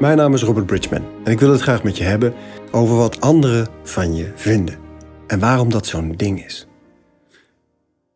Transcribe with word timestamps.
Mijn 0.00 0.16
naam 0.16 0.34
is 0.34 0.42
Robert 0.42 0.66
Bridgman 0.66 1.04
en 1.24 1.32
ik 1.32 1.40
wil 1.40 1.50
het 1.50 1.60
graag 1.60 1.82
met 1.82 1.96
je 1.96 2.04
hebben 2.04 2.34
over 2.70 2.96
wat 2.96 3.20
anderen 3.20 3.68
van 3.82 4.14
je 4.14 4.32
vinden 4.34 4.78
en 5.26 5.38
waarom 5.38 5.70
dat 5.70 5.86
zo'n 5.86 6.14
ding 6.16 6.44
is. 6.44 6.66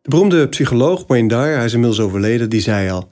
De 0.03 0.09
beroemde 0.09 0.49
psycholoog 0.49 1.05
Wayne 1.07 1.29
Dyer, 1.29 1.57
hij 1.57 1.65
is 1.65 1.73
inmiddels 1.73 2.01
overleden, 2.01 2.51
die 2.51 2.61
zei 2.61 2.91
al: 2.91 3.09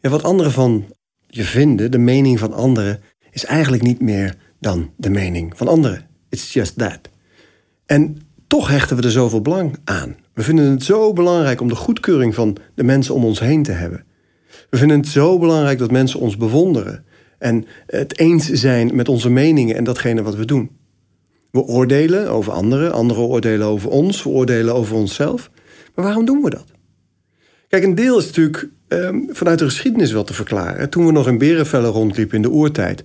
ja, 0.00 0.10
wat 0.10 0.22
anderen 0.22 0.52
van 0.52 0.84
je 1.26 1.44
vinden, 1.44 1.90
de 1.90 1.98
mening 1.98 2.38
van 2.38 2.52
anderen, 2.52 3.00
is 3.30 3.44
eigenlijk 3.44 3.82
niet 3.82 4.00
meer 4.00 4.36
dan 4.58 4.90
de 4.96 5.10
mening 5.10 5.56
van 5.56 5.68
anderen. 5.68 6.06
It's 6.28 6.52
just 6.52 6.78
that. 6.78 7.00
En 7.86 8.18
toch 8.46 8.68
hechten 8.68 8.96
we 8.96 9.02
er 9.02 9.10
zoveel 9.10 9.40
belang 9.40 9.76
aan. 9.84 10.16
We 10.34 10.42
vinden 10.42 10.70
het 10.70 10.84
zo 10.84 11.12
belangrijk 11.12 11.60
om 11.60 11.68
de 11.68 11.74
goedkeuring 11.74 12.34
van 12.34 12.56
de 12.74 12.84
mensen 12.84 13.14
om 13.14 13.24
ons 13.24 13.40
heen 13.40 13.62
te 13.62 13.72
hebben. 13.72 14.04
We 14.70 14.76
vinden 14.76 14.96
het 14.96 15.08
zo 15.08 15.38
belangrijk 15.38 15.78
dat 15.78 15.90
mensen 15.90 16.20
ons 16.20 16.36
bewonderen 16.36 17.04
en 17.40 17.64
het 17.86 18.18
eens 18.18 18.48
zijn 18.48 18.96
met 18.96 19.08
onze 19.08 19.30
meningen 19.30 19.76
en 19.76 19.84
datgene 19.84 20.22
wat 20.22 20.34
we 20.34 20.44
doen. 20.44 20.70
We 21.50 21.60
oordelen 21.60 22.30
over 22.30 22.52
anderen, 22.52 22.92
anderen 22.92 23.24
oordelen 23.24 23.66
over 23.66 23.90
ons, 23.90 24.22
we 24.22 24.28
oordelen 24.28 24.74
over 24.74 24.96
onszelf. 24.96 25.50
Maar 25.94 26.04
waarom 26.04 26.24
doen 26.24 26.42
we 26.42 26.50
dat? 26.50 26.66
Kijk, 27.68 27.84
een 27.84 27.94
deel 27.94 28.18
is 28.18 28.26
natuurlijk 28.26 28.68
ehm, 28.88 29.18
vanuit 29.28 29.58
de 29.58 29.64
geschiedenis 29.64 30.12
wel 30.12 30.24
te 30.24 30.34
verklaren. 30.34 30.90
Toen 30.90 31.06
we 31.06 31.12
nog 31.12 31.26
in 31.26 31.38
berenvellen 31.38 31.90
rondliepen 31.90 32.36
in 32.36 32.42
de 32.42 32.50
oertijd, 32.50 33.02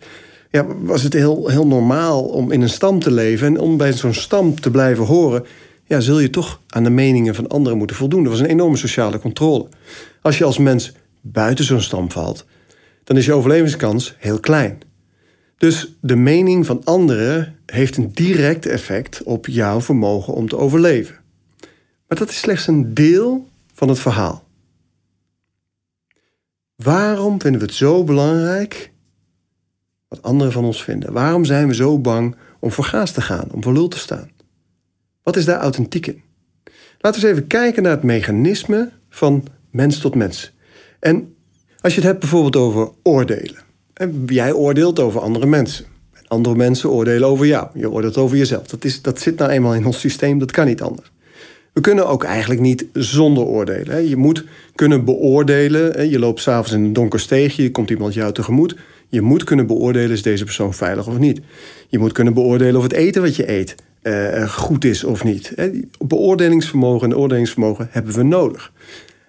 ja, 0.52 0.66
was 0.82 1.04
het 1.04 1.14
heel, 1.14 1.48
heel 1.48 1.68
normaal 1.68 2.24
om 2.24 2.52
in 2.52 2.62
een 2.62 2.70
stam 2.70 3.00
te 3.00 3.12
leven. 3.12 3.48
En 3.48 3.60
om 3.60 3.78
bij 3.78 3.94
zo'n 3.94 4.14
stam 4.14 4.60
te 4.60 4.72
blijven 4.72 5.06
horen, 5.06 5.46
ja, 5.86 6.00
zul 6.00 6.20
je 6.20 6.30
toch 6.30 6.62
aan 6.68 6.84
de 6.84 6.90
meningen 6.90 7.36
van 7.36 7.48
anderen 7.48 7.78
moeten 7.78 7.96
voldoen. 7.96 8.24
Er 8.24 8.30
was 8.30 8.40
een 8.40 8.46
enorme 8.46 8.78
sociale 8.78 9.20
controle. 9.20 9.68
Als 10.22 10.38
je 10.38 10.44
als 10.44 10.58
mens 10.58 10.92
buiten 11.22 11.66
zo'n 11.66 11.82
stam 11.82 12.12
valt, 12.12 12.46
dan 13.06 13.18
is 13.18 13.26
je 13.26 13.34
overlevingskans 13.34 14.16
heel 14.18 14.40
klein. 14.40 14.80
Dus 15.58 15.96
de 16.02 16.16
mening 16.16 16.66
van 16.66 16.84
anderen 16.84 17.60
heeft 17.66 17.98
een 17.98 18.12
direct 18.14 18.66
effect 18.66 19.24
op 19.24 19.48
jouw 19.48 19.82
vermogen 19.82 20.34
om 20.34 20.50
te 20.50 20.58
overleven. 20.58 21.16
Maar 22.08 22.18
dat 22.18 22.30
is 22.30 22.40
slechts 22.40 22.68
een 22.68 22.94
deel 22.94 23.50
van 23.74 23.90
het 23.90 24.00
verhaal. 24.00 24.44
Waarom 26.76 27.42
vinden 27.42 27.60
we 27.60 27.66
het 27.66 27.76
zo 27.76 28.04
belangrijk 28.04 28.92
wat 30.08 30.22
anderen 30.22 30.54
van 30.54 30.64
ons 30.64 30.84
vinden? 30.84 31.14
Waarom 31.14 31.46
zijn 31.46 31.68
we 31.68 31.76
zo 31.76 32.00
bang 32.00 32.36
om 32.60 32.72
voor 32.72 32.84
gaas 32.84 33.12
te 33.12 33.22
gaan, 33.22 33.52
om 33.52 33.64
voor 33.64 33.74
lul 33.74 33.88
te 33.88 34.00
staan? 34.00 34.32
Wat 35.24 35.36
is 35.36 35.46
daar 35.46 35.60
authentiek 35.60 36.08
in? 36.08 36.24
Laten 37.00 37.22
we 37.22 37.28
eens 37.28 37.38
even 37.38 37.48
kijken 37.48 37.84
naar 37.84 37.92
het 37.92 38.04
mechanisme 38.04 38.92
van 39.10 39.48
mens 39.72 40.00
tot 40.00 40.16
mens. 40.16 40.54
En 41.00 41.35
als 41.86 41.94
je 41.94 42.00
het 42.00 42.10
hebt 42.10 42.20
bijvoorbeeld 42.20 42.56
over 42.56 42.90
oordelen. 43.04 43.64
Jij 44.26 44.52
oordeelt 44.52 45.00
over 45.00 45.22
andere 45.22 45.46
mensen. 45.46 45.86
Andere 46.28 46.56
mensen 46.56 46.90
oordelen 46.90 47.28
over 47.28 47.46
jou. 47.46 47.68
Je 47.74 47.92
oordeelt 47.92 48.18
over 48.18 48.38
jezelf. 48.38 48.68
Dat, 48.68 48.86
is, 48.86 49.02
dat 49.02 49.20
zit 49.20 49.38
nou 49.38 49.52
eenmaal 49.52 49.76
in 49.76 49.86
ons 49.86 50.00
systeem, 50.00 50.40
dat 50.40 50.52
kan 50.52 50.66
niet 50.66 50.82
anders. 50.82 51.12
We 51.74 51.82
kunnen 51.82 52.08
ook 52.08 52.24
eigenlijk 52.24 52.62
niet 52.62 52.86
zonder 52.94 53.44
oordelen. 53.44 54.10
Je 54.10 54.16
moet 54.16 54.46
kunnen 54.76 55.06
beoordelen. 55.06 56.10
Je 56.10 56.20
loopt 56.20 56.42
s'avonds 56.42 56.72
in 56.72 56.84
een 56.84 56.94
donker 56.94 57.20
steegje, 57.20 57.64
er 57.64 57.72
komt 57.72 57.90
iemand 57.90 58.14
jou 58.14 58.34
tegemoet. 58.34 58.76
Je 59.08 59.22
moet 59.22 59.44
kunnen 59.44 59.68
beoordelen, 59.68 60.12
is 60.12 60.22
deze 60.22 60.44
persoon 60.44 60.74
veilig 60.74 61.08
of 61.08 61.18
niet. 61.18 61.42
Je 61.88 62.00
moet 62.00 62.12
kunnen 62.12 62.34
beoordelen 62.34 62.76
of 62.76 62.84
het 62.84 62.94
eten 62.94 63.22
wat 63.22 63.36
je 63.36 63.52
eet 63.52 63.76
uh, 64.04 64.50
goed 64.50 64.86
is 64.86 65.04
of 65.04 65.24
niet. 65.24 65.54
Beoordelingsvermogen 65.98 67.12
en 67.12 67.18
oordelingsvermogen 67.18 67.88
hebben 67.92 68.14
we 68.14 68.24
nodig. 68.24 68.72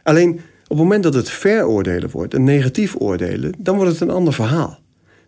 Alleen 0.02 0.40
op 0.68 0.76
het 0.76 0.78
moment 0.78 1.02
dat 1.02 1.14
het 1.14 1.30
veroordelen 1.30 2.10
wordt, 2.10 2.34
een 2.34 2.44
negatief 2.44 2.94
oordelen, 2.98 3.52
dan 3.58 3.76
wordt 3.76 3.90
het 3.90 4.00
een 4.00 4.10
ander 4.10 4.32
verhaal. 4.32 4.78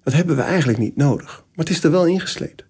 Dat 0.02 0.14
hebben 0.14 0.36
we 0.36 0.42
eigenlijk 0.42 0.78
niet 0.78 0.96
nodig. 0.96 1.44
Maar 1.54 1.64
het 1.66 1.74
is 1.74 1.84
er 1.84 1.90
wel 1.90 2.06
ingesleten. 2.06 2.66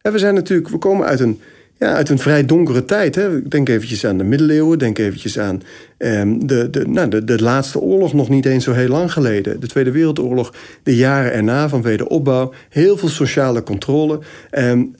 En 0.00 0.12
we 0.12 0.18
zijn 0.18 0.34
natuurlijk, 0.34 0.68
we 0.68 0.78
komen 0.78 1.06
uit 1.06 1.20
een 1.20 1.40
ja, 1.78 1.94
uit 1.94 2.08
een 2.08 2.18
vrij 2.18 2.44
donkere 2.44 2.84
tijd. 2.84 3.14
Hè. 3.14 3.42
Denk 3.42 3.68
eventjes 3.68 4.06
aan 4.06 4.18
de 4.18 4.24
middeleeuwen. 4.24 4.78
Denk 4.78 4.98
eventjes 4.98 5.38
aan 5.38 5.62
ehm, 5.96 6.38
de, 6.38 6.70
de, 6.70 6.88
nou, 6.88 7.08
de, 7.08 7.24
de 7.24 7.42
laatste 7.42 7.80
oorlog, 7.80 8.12
nog 8.12 8.28
niet 8.28 8.46
eens 8.46 8.64
zo 8.64 8.72
heel 8.72 8.88
lang 8.88 9.12
geleden. 9.12 9.60
De 9.60 9.66
Tweede 9.66 9.90
Wereldoorlog, 9.90 10.54
de 10.82 10.96
jaren 10.96 11.32
erna 11.32 11.68
van 11.68 11.82
wederopbouw. 11.82 12.52
Heel 12.68 12.96
veel 12.96 13.08
sociale 13.08 13.62
controle. 13.62 14.20
Um, 14.58 14.92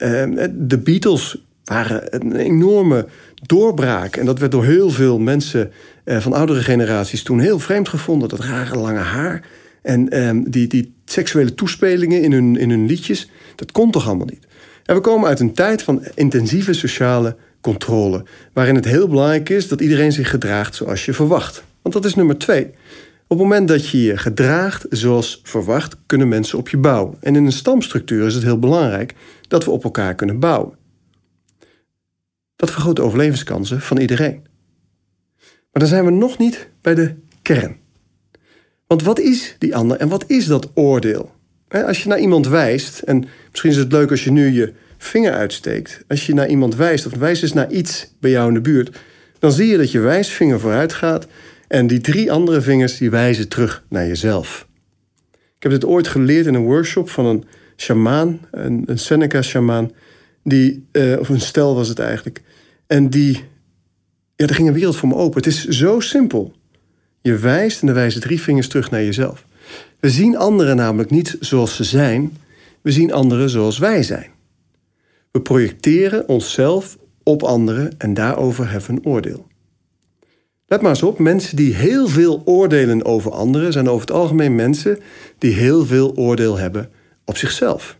de 0.51 0.77
Beatles 0.77 1.44
waren 1.65 2.23
een 2.23 2.35
enorme 2.35 3.07
doorbraak. 3.33 4.15
En 4.15 4.25
dat 4.25 4.39
werd 4.39 4.51
door 4.51 4.65
heel 4.65 4.89
veel 4.89 5.19
mensen 5.19 5.71
uh, 6.05 6.17
van 6.17 6.33
oudere 6.33 6.61
generaties 6.61 7.23
toen 7.23 7.39
heel 7.39 7.59
vreemd 7.59 7.89
gevonden. 7.89 8.29
Dat 8.29 8.39
rare 8.39 8.77
lange 8.77 8.99
haar. 8.99 9.47
En 9.81 10.43
die, 10.49 10.67
die 10.67 10.93
seksuele 11.05 11.53
toespelingen 11.53 12.21
in 12.21 12.31
hun, 12.31 12.57
in 12.57 12.69
hun 12.69 12.85
liedjes. 12.85 13.29
Dat 13.55 13.71
kon 13.71 13.91
toch 13.91 14.07
allemaal 14.07 14.25
niet? 14.25 14.47
En 14.85 14.95
we 14.95 15.01
komen 15.01 15.27
uit 15.27 15.39
een 15.39 15.53
tijd 15.53 15.83
van 15.83 16.03
intensieve 16.15 16.73
sociale 16.73 17.35
controle, 17.61 18.23
waarin 18.53 18.75
het 18.75 18.85
heel 18.85 19.07
belangrijk 19.07 19.49
is 19.49 19.67
dat 19.67 19.81
iedereen 19.81 20.11
zich 20.11 20.29
gedraagt 20.29 20.75
zoals 20.75 21.05
je 21.05 21.13
verwacht. 21.13 21.63
Want 21.81 21.95
dat 21.95 22.05
is 22.05 22.15
nummer 22.15 22.37
twee. 22.37 22.65
Op 23.27 23.37
het 23.37 23.47
moment 23.47 23.67
dat 23.67 23.89
je 23.89 24.03
je 24.03 24.17
gedraagt 24.17 24.85
zoals 24.89 25.39
verwacht, 25.43 25.97
kunnen 26.05 26.27
mensen 26.27 26.57
op 26.57 26.69
je 26.69 26.77
bouwen. 26.77 27.17
En 27.19 27.35
in 27.35 27.45
een 27.45 27.51
stamstructuur 27.51 28.25
is 28.25 28.33
het 28.33 28.43
heel 28.43 28.59
belangrijk 28.59 29.13
dat 29.47 29.65
we 29.65 29.71
op 29.71 29.83
elkaar 29.83 30.15
kunnen 30.15 30.39
bouwen. 30.39 30.73
Dat 32.65 32.73
vergroot 32.73 32.95
de 32.95 33.01
overlevingskansen 33.01 33.81
van 33.81 33.97
iedereen. 33.97 34.43
Maar 35.39 35.81
dan 35.83 35.87
zijn 35.87 36.05
we 36.05 36.11
nog 36.11 36.37
niet 36.37 36.69
bij 36.81 36.95
de 36.95 37.15
kern. 37.41 37.77
Want 38.87 39.03
wat 39.03 39.19
is 39.19 39.55
die 39.59 39.75
ander 39.75 39.97
en 39.97 40.07
wat 40.07 40.23
is 40.27 40.45
dat 40.45 40.71
oordeel? 40.73 41.31
Als 41.67 42.03
je 42.03 42.09
naar 42.09 42.19
iemand 42.19 42.47
wijst, 42.47 42.99
en 42.99 43.25
misschien 43.49 43.69
is 43.69 43.77
het 43.77 43.91
leuk 43.91 44.11
als 44.11 44.23
je 44.23 44.31
nu 44.31 44.51
je 44.51 44.73
vinger 44.97 45.33
uitsteekt. 45.33 46.03
Als 46.07 46.25
je 46.25 46.33
naar 46.33 46.47
iemand 46.47 46.75
wijst, 46.75 47.05
of 47.05 47.13
wijst 47.13 47.43
eens 47.43 47.53
naar 47.53 47.71
iets 47.71 48.13
bij 48.19 48.31
jou 48.31 48.47
in 48.47 48.53
de 48.53 48.61
buurt, 48.61 48.97
dan 49.39 49.51
zie 49.51 49.67
je 49.67 49.77
dat 49.77 49.91
je 49.91 49.99
wijsvinger 49.99 50.59
vooruit 50.59 50.93
gaat 50.93 51.27
en 51.67 51.87
die 51.87 52.01
drie 52.01 52.31
andere 52.31 52.61
vingers 52.61 52.97
die 52.97 53.09
wijzen 53.09 53.47
terug 53.47 53.83
naar 53.89 54.07
jezelf. 54.07 54.67
Ik 55.31 55.63
heb 55.63 55.71
dit 55.71 55.85
ooit 55.85 56.07
geleerd 56.07 56.45
in 56.45 56.53
een 56.53 56.65
workshop 56.65 57.09
van 57.09 57.25
een 57.25 57.43
shamaan, 57.77 58.39
een, 58.51 58.85
Seneca-shamaan, 58.93 59.91
die, 60.43 60.87
uh, 60.91 61.19
of 61.19 61.29
een 61.29 61.41
stel 61.41 61.75
was 61.75 61.87
het 61.87 61.99
eigenlijk. 61.99 62.41
En 62.87 63.09
die, 63.09 63.43
ja, 64.35 64.45
er 64.45 64.55
ging 64.55 64.67
een 64.67 64.73
wereld 64.73 64.95
voor 64.95 65.09
me 65.09 65.15
open. 65.15 65.37
Het 65.37 65.53
is 65.53 65.67
zo 65.67 65.99
simpel. 65.99 66.53
Je 67.21 67.37
wijst 67.37 67.81
en 67.81 67.87
dan 67.87 67.95
wijzen 67.95 68.21
drie 68.21 68.41
vingers 68.41 68.67
terug 68.67 68.91
naar 68.91 69.03
jezelf. 69.03 69.45
We 69.99 70.09
zien 70.09 70.37
anderen 70.37 70.75
namelijk 70.75 71.09
niet 71.09 71.37
zoals 71.39 71.75
ze 71.75 71.83
zijn, 71.83 72.37
we 72.81 72.91
zien 72.91 73.13
anderen 73.13 73.49
zoals 73.49 73.77
wij 73.77 74.03
zijn. 74.03 74.29
We 75.31 75.41
projecteren 75.41 76.27
onszelf 76.27 76.97
op 77.23 77.43
anderen 77.43 77.93
en 77.97 78.13
daarover 78.13 78.71
hebben 78.71 78.89
een 78.89 79.05
oordeel. 79.05 79.47
Let 80.67 80.81
maar 80.81 80.89
eens 80.89 81.03
op, 81.03 81.19
mensen 81.19 81.55
die 81.55 81.73
heel 81.73 82.07
veel 82.07 82.41
oordelen 82.45 83.05
over 83.05 83.31
anderen 83.31 83.73
zijn 83.73 83.89
over 83.89 84.07
het 84.07 84.15
algemeen 84.15 84.55
mensen 84.55 84.99
die 85.37 85.53
heel 85.53 85.85
veel 85.85 86.15
oordeel 86.15 86.57
hebben 86.57 86.89
op 87.25 87.37
zichzelf. 87.37 87.97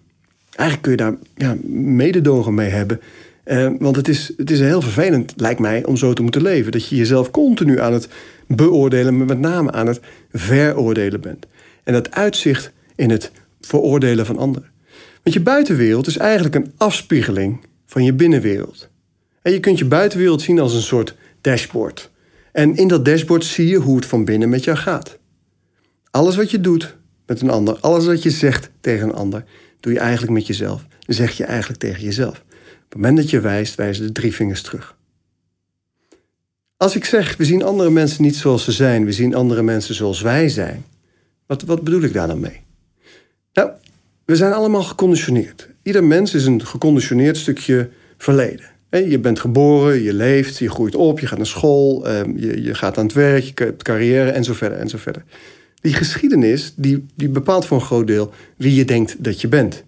Eigenlijk 0.51 0.81
kun 0.81 0.91
je 0.91 0.97
daar 0.97 1.15
ja, 1.35 1.55
mededogen 1.71 2.53
mee 2.53 2.69
hebben. 2.69 3.01
Eh, 3.45 3.69
want 3.79 3.95
het 3.95 4.07
is, 4.07 4.33
het 4.37 4.51
is 4.51 4.59
heel 4.59 4.81
vervelend, 4.81 5.33
lijkt 5.35 5.59
mij, 5.59 5.85
om 5.85 5.97
zo 5.97 6.13
te 6.13 6.21
moeten 6.21 6.41
leven. 6.41 6.71
Dat 6.71 6.87
je 6.87 6.95
jezelf 6.95 7.31
continu 7.31 7.79
aan 7.79 7.93
het 7.93 8.07
beoordelen, 8.47 9.17
maar 9.17 9.25
met 9.25 9.39
name 9.39 9.71
aan 9.71 9.87
het 9.87 9.99
veroordelen 10.31 11.21
bent. 11.21 11.45
En 11.83 11.93
dat 11.93 12.11
uitzicht 12.11 12.71
in 12.95 13.09
het 13.09 13.31
veroordelen 13.61 14.25
van 14.25 14.37
anderen. 14.37 14.69
Want 15.23 15.35
je 15.35 15.41
buitenwereld 15.41 16.07
is 16.07 16.17
eigenlijk 16.17 16.55
een 16.55 16.71
afspiegeling 16.77 17.65
van 17.85 18.03
je 18.03 18.13
binnenwereld. 18.13 18.89
En 19.41 19.51
je 19.51 19.59
kunt 19.59 19.77
je 19.77 19.85
buitenwereld 19.85 20.41
zien 20.41 20.59
als 20.59 20.73
een 20.73 20.81
soort 20.81 21.15
dashboard. 21.41 22.11
En 22.51 22.75
in 22.75 22.87
dat 22.87 23.05
dashboard 23.05 23.45
zie 23.45 23.67
je 23.67 23.77
hoe 23.77 23.95
het 23.95 24.05
van 24.05 24.25
binnen 24.25 24.49
met 24.49 24.63
jou 24.63 24.77
gaat. 24.77 25.17
Alles 26.11 26.35
wat 26.35 26.51
je 26.51 26.61
doet 26.61 26.95
met 27.25 27.41
een 27.41 27.49
ander, 27.49 27.77
alles 27.79 28.05
wat 28.05 28.23
je 28.23 28.29
zegt 28.29 28.69
tegen 28.81 29.07
een 29.07 29.15
ander, 29.15 29.43
doe 29.79 29.93
je 29.93 29.99
eigenlijk 29.99 30.31
met 30.31 30.47
jezelf. 30.47 30.85
Zeg 31.07 31.37
je 31.37 31.43
eigenlijk 31.43 31.79
tegen 31.79 32.03
jezelf. 32.03 32.43
Het 32.95 33.03
moment 33.03 33.21
dat 33.21 33.29
je 33.29 33.39
wijst, 33.39 33.75
wijzen 33.75 34.05
de 34.05 34.11
drie 34.11 34.33
vingers 34.33 34.61
terug. 34.61 34.95
Als 36.77 36.95
ik 36.95 37.05
zeg, 37.05 37.37
we 37.37 37.45
zien 37.45 37.63
andere 37.63 37.89
mensen 37.89 38.23
niet 38.23 38.35
zoals 38.35 38.63
ze 38.63 38.71
zijn, 38.71 39.05
we 39.05 39.11
zien 39.11 39.35
andere 39.35 39.61
mensen 39.61 39.95
zoals 39.95 40.21
wij 40.21 40.49
zijn, 40.49 40.85
wat, 41.45 41.61
wat 41.61 41.83
bedoel 41.83 42.01
ik 42.01 42.13
daar 42.13 42.27
dan 42.27 42.39
mee? 42.39 42.61
Nou, 43.53 43.69
we 44.25 44.35
zijn 44.35 44.53
allemaal 44.53 44.83
geconditioneerd. 44.83 45.69
Ieder 45.83 46.03
mens 46.03 46.33
is 46.33 46.45
een 46.45 46.65
geconditioneerd 46.65 47.37
stukje 47.37 47.89
verleden. 48.17 48.65
Je 48.89 49.19
bent 49.19 49.39
geboren, 49.39 50.01
je 50.01 50.13
leeft, 50.13 50.57
je 50.57 50.69
groeit 50.69 50.95
op, 50.95 51.19
je 51.19 51.27
gaat 51.27 51.37
naar 51.37 51.47
school, 51.47 52.07
ehm, 52.07 52.37
je, 52.37 52.75
gaat 52.75 52.97
aan 52.97 53.05
het 53.05 53.13
werk, 53.13 53.43
je 53.43 53.53
hebt 53.55 53.83
carrière 53.83 54.31
en 54.31 54.43
zo 54.43 54.53
verder 54.53 54.99
verder. 54.99 55.23
Die 55.81 55.93
geschiedenis 55.93 56.73
die, 56.75 57.05
die 57.15 57.29
bepaalt 57.29 57.65
voor 57.65 57.77
een 57.77 57.85
groot 57.85 58.07
deel 58.07 58.33
wie 58.57 58.75
je 58.75 58.85
denkt 58.85 59.23
dat 59.23 59.41
je 59.41 59.47
bent. 59.47 59.83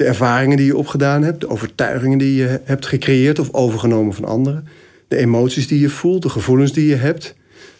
De 0.00 0.06
ervaringen 0.06 0.56
die 0.56 0.66
je 0.66 0.76
opgedaan 0.76 1.22
hebt, 1.22 1.40
de 1.40 1.48
overtuigingen 1.48 2.18
die 2.18 2.34
je 2.34 2.60
hebt 2.64 2.86
gecreëerd 2.86 3.38
of 3.38 3.52
overgenomen 3.52 4.14
van 4.14 4.24
anderen, 4.24 4.66
de 5.08 5.16
emoties 5.16 5.68
die 5.68 5.80
je 5.80 5.88
voelt, 5.88 6.22
de 6.22 6.28
gevoelens 6.28 6.72
die 6.72 6.86
je 6.86 6.94
hebt, 6.94 7.34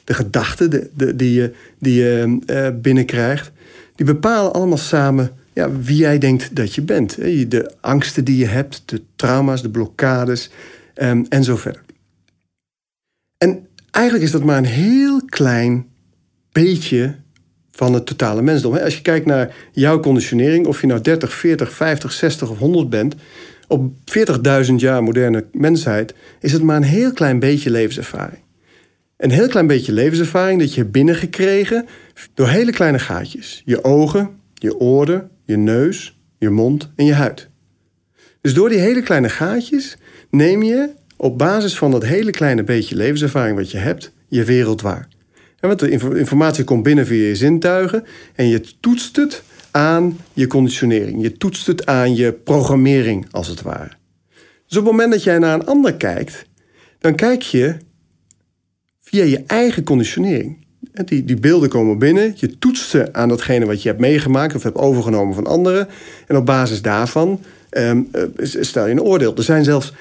de 0.05 0.15
gedachten 0.15 0.91
die 1.17 1.33
je, 1.33 1.53
die 1.79 1.95
je 1.95 2.39
uh, 2.47 2.69
binnenkrijgt, 2.81 3.51
die 3.95 4.07
bepalen 4.07 4.53
allemaal 4.53 4.79
samen 4.79 5.31
ja, 5.53 5.73
wie 5.73 5.97
jij 5.97 6.19
denkt 6.19 6.57
dat 6.57 6.75
je 6.75 6.83
bent. 6.83 7.17
De 7.51 7.73
angsten 7.81 8.25
die 8.25 8.37
je 8.37 8.47
hebt, 8.47 8.83
de 8.85 9.03
trauma's, 9.17 9.63
de 9.63 9.71
blokkades 9.71 10.51
um, 10.95 11.27
en 11.29 11.45
zo 11.45 11.57
verder. 11.57 11.83
En 13.39 13.67
eigenlijk 13.91 14.25
is 14.25 14.31
dat 14.31 14.45
maar 14.45 14.59
een 14.59 14.65
heel 14.65 15.25
klein 15.25 15.87
beetje 16.53 17.15
van 17.71 17.95
het 17.95 18.07
totale 18.07 18.43
mensdom. 18.43 18.77
Als 18.77 18.97
je 18.97 19.03
kijkt 19.03 19.27
naar 19.27 19.55
jouw 19.73 20.01
conditionering, 20.01 20.67
of 20.67 20.81
je 20.81 20.87
nou 20.87 21.01
30, 21.01 21.33
40, 21.33 21.73
50, 21.73 22.13
60 22.13 22.51
of 22.51 22.59
100 22.59 22.91
bent, 22.91 23.15
op 23.69 23.93
40.000 24.69 24.75
jaar 24.77 25.03
moderne 25.03 25.45
mensheid 25.53 26.15
is 26.41 26.53
het 26.53 26.63
maar 26.63 26.77
een 26.77 26.83
heel 26.83 27.13
klein 27.13 27.39
beetje 27.39 27.71
levenservaring. 27.71 28.43
Een 29.17 29.31
heel 29.31 29.49
klein 29.49 29.67
beetje 29.67 29.93
levenservaring 29.93 30.61
dat 30.61 30.75
je 30.75 30.81
hebt 30.81 30.93
binnengekregen 30.93 31.87
door 32.35 32.49
hele 32.49 32.73
kleine 32.73 32.99
gaatjes. 32.99 33.63
Je 33.65 33.85
ogen, 33.85 34.31
je 34.55 34.79
oren, 34.79 35.31
je 35.45 35.57
neus, 35.57 36.19
je 36.39 36.51
mond 36.51 36.91
en 36.97 37.05
je 37.05 37.13
huid. 37.13 37.49
Dus 38.41 38.55
door 38.55 38.69
die 38.69 38.79
hele 38.79 39.03
kleine 39.03 39.29
gaatjes 39.29 39.97
neem 40.31 40.63
je 40.63 40.91
op 41.17 41.39
basis 41.39 41.79
van 41.79 41.91
dat 41.91 42.05
hele 42.05 42.31
kleine 42.31 42.65
beetje 42.65 42.97
levenservaring 42.97 43.57
wat 43.57 43.71
je 43.71 43.79
hebt, 43.79 44.13
je 44.29 44.45
wereld 44.45 44.81
waar. 44.81 45.09
Want 45.61 45.79
de 45.79 45.91
informatie 46.19 46.65
komt 46.65 46.83
binnen 46.83 47.07
via 47.07 47.27
je 47.27 47.37
zintuigen 47.37 48.05
en 48.35 48.49
je 48.49 48.61
toetst 48.81 49.17
het 49.17 49.43
aan 49.71 50.19
je 50.33 50.47
conditionering. 50.47 51.23
Je 51.23 51.37
toetst 51.37 51.67
het 51.67 51.87
aan 51.87 52.15
je 52.15 52.33
programmering, 52.33 53.27
als 53.31 53.49
het 53.49 53.63
ware. 53.63 53.91
Dus 54.67 54.79
op 54.79 54.85
het 54.85 54.93
moment 54.93 55.13
dat 55.13 55.23
jij 55.23 55.39
naar 55.39 55.55
een 55.55 55.67
ander 55.67 55.95
kijkt, 55.95 56.45
dan 56.99 57.15
kijk 57.15 57.43
je 57.43 57.77
via 59.01 59.25
je 59.25 59.43
eigen 59.47 59.85
conditionering. 59.85 60.69
Die, 61.05 61.25
die 61.25 61.37
beelden 61.37 61.69
komen 61.69 61.99
binnen, 61.99 62.33
je 62.37 62.59
toetst 62.59 62.89
ze 62.89 63.13
aan 63.13 63.29
datgene 63.29 63.67
wat 63.67 63.83
je 63.83 63.89
hebt 63.89 64.01
meegemaakt 64.01 64.55
of 64.55 64.63
hebt 64.63 64.77
overgenomen 64.77 65.35
van 65.35 65.47
anderen. 65.47 65.89
En 66.27 66.37
op 66.37 66.47
basis 66.47 66.83
daarvan 66.83 67.41
um, 67.71 68.11
stel 68.41 68.87
je 68.87 68.93
een 68.93 69.03
oordeel. 69.03 69.37
Er 69.37 69.43
zijn 69.43 69.65
zelfs 69.65 69.93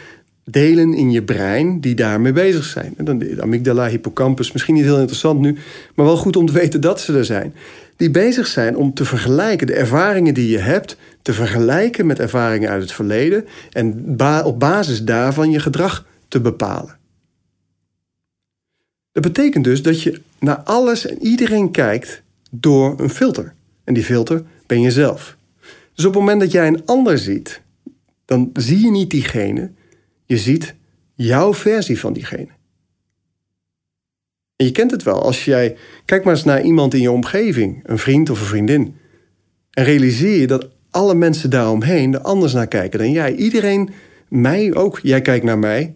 delen 0.52 0.94
in 0.94 1.12
je 1.12 1.24
brein 1.24 1.80
die 1.80 1.96
daarmee 1.96 2.32
bezig 2.32 2.64
zijn. 2.64 2.94
En 2.98 3.06
dan 3.06 3.18
de 3.18 3.42
amygdala, 3.42 3.88
hippocampus, 3.88 4.52
misschien 4.52 4.76
niet 4.76 4.84
heel 4.84 5.00
interessant 5.00 5.40
nu, 5.40 5.58
maar 5.96 6.06
wel 6.06 6.18
goed 6.18 6.36
om 6.36 6.46
te 6.46 6.54
weten 6.54 6.82
dat 6.82 7.02
ze 7.02 7.18
er 7.18 7.26
zijn. 7.26 7.54
Die 7.96 8.12
bezig 8.12 8.48
zijn 8.48 8.78
om 8.78 8.94
te 8.94 9.06
vergelijken 9.06 9.68
de 9.68 9.74
ervaringen 9.74 10.34
die 10.34 10.50
je 10.50 10.58
hebt, 10.58 10.98
te 11.22 11.34
vergelijken 11.34 12.06
met 12.06 12.20
ervaringen 12.20 12.70
uit 12.70 12.82
het 12.82 12.92
verleden 12.92 13.46
en 13.72 14.16
op 14.44 14.60
basis 14.60 15.04
daarvan 15.04 15.52
je 15.52 15.60
gedrag 15.60 16.06
te 16.28 16.40
bepalen. 16.40 16.98
Dat 19.12 19.24
betekent 19.24 19.64
dus 19.64 19.82
dat 19.82 20.02
je 20.02 20.22
naar 20.40 20.58
alles 20.58 21.06
en 21.06 21.18
iedereen 21.22 21.72
kijkt 21.72 22.22
door 22.52 23.00
een 23.00 23.10
filter. 23.10 23.54
En 23.84 23.94
die 23.94 24.04
filter 24.04 24.44
ben 24.66 24.82
je 24.82 24.92
zelf. 24.92 25.38
Dus 25.94 26.06
op 26.06 26.14
het 26.14 26.22
moment 26.22 26.40
dat 26.40 26.52
jij 26.52 26.68
een 26.68 26.86
ander 26.86 27.18
ziet, 27.18 27.62
dan 28.26 28.50
zie 28.54 28.80
je 28.80 28.92
niet 28.92 29.10
diegene, 29.10 29.72
je 30.30 30.38
ziet 30.38 30.76
jouw 31.14 31.54
versie 31.54 32.00
van 32.00 32.14
diegene. 32.14 32.48
En 34.56 34.66
je 34.66 34.72
kent 34.72 34.92
het 34.92 35.04
wel. 35.04 35.22
Als 35.22 35.46
jij. 35.46 35.78
Kijk 36.06 36.24
maar 36.24 36.34
eens 36.34 36.44
naar 36.44 36.62
iemand 36.62 36.94
in 36.94 37.02
je 37.02 37.12
omgeving, 37.12 37.80
een 37.84 37.98
vriend 37.98 38.30
of 38.30 38.40
een 38.40 38.46
vriendin. 38.46 38.96
En 39.72 39.84
realiseer 39.84 40.40
je 40.40 40.48
dat 40.48 40.70
alle 40.90 41.16
mensen 41.16 41.50
daaromheen 41.50 42.14
er 42.14 42.22
anders 42.22 42.54
naar 42.54 42.68
kijken 42.68 43.00
dan 43.00 43.12
jij. 43.12 43.36
Iedereen, 43.36 43.90
mij 44.28 44.74
ook. 44.74 45.00
Jij 45.04 45.22
kijkt 45.22 45.46
naar 45.46 45.60
mij. 45.60 45.96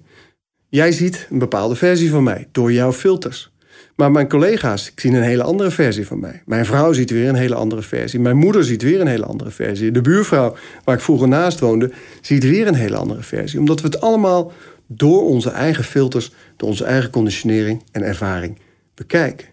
Jij 0.70 0.92
ziet 0.92 1.28
een 1.30 1.40
bepaalde 1.40 1.76
versie 1.76 2.10
van 2.10 2.24
mij 2.24 2.48
door 2.52 2.72
jouw 2.72 2.94
filters. 2.94 3.53
Maar 3.96 4.12
mijn 4.12 4.30
collega's 4.30 4.92
zien 4.96 5.14
een 5.14 5.24
hele 5.24 5.44
andere 5.44 5.72
versie 5.72 6.08
van 6.08 6.20
mij. 6.20 6.42
Mijn 6.46 6.66
vrouw 6.66 6.94
ziet 6.94 7.10
weer 7.10 7.30
een 7.30 7.36
hele 7.36 7.56
andere 7.56 7.82
versie. 7.82 8.20
Mijn 8.20 8.38
moeder 8.38 8.64
ziet 8.64 8.82
weer 8.82 9.02
een 9.02 9.08
hele 9.08 9.26
andere 9.26 9.52
versie. 9.52 9.92
De 9.92 10.02
buurvrouw 10.02 10.56
waar 10.84 10.96
ik 10.96 11.02
vroeger 11.02 11.28
naast 11.28 11.60
woonde, 11.60 11.92
ziet 12.22 12.44
weer 12.44 12.68
een 12.68 12.76
hele 12.76 12.96
andere 12.96 13.24
versie. 13.24 13.60
Omdat 13.60 13.82
we 13.82 13.88
het 13.88 14.02
allemaal 14.02 14.52
door 14.88 15.24
onze 15.26 15.50
eigen 15.50 15.84
filters, 15.84 16.32
door 16.58 16.70
onze 16.70 16.84
eigen 16.84 17.10
conditionering 17.10 17.84
en 17.92 18.02
ervaring 18.02 18.60
bekijken. 18.96 19.48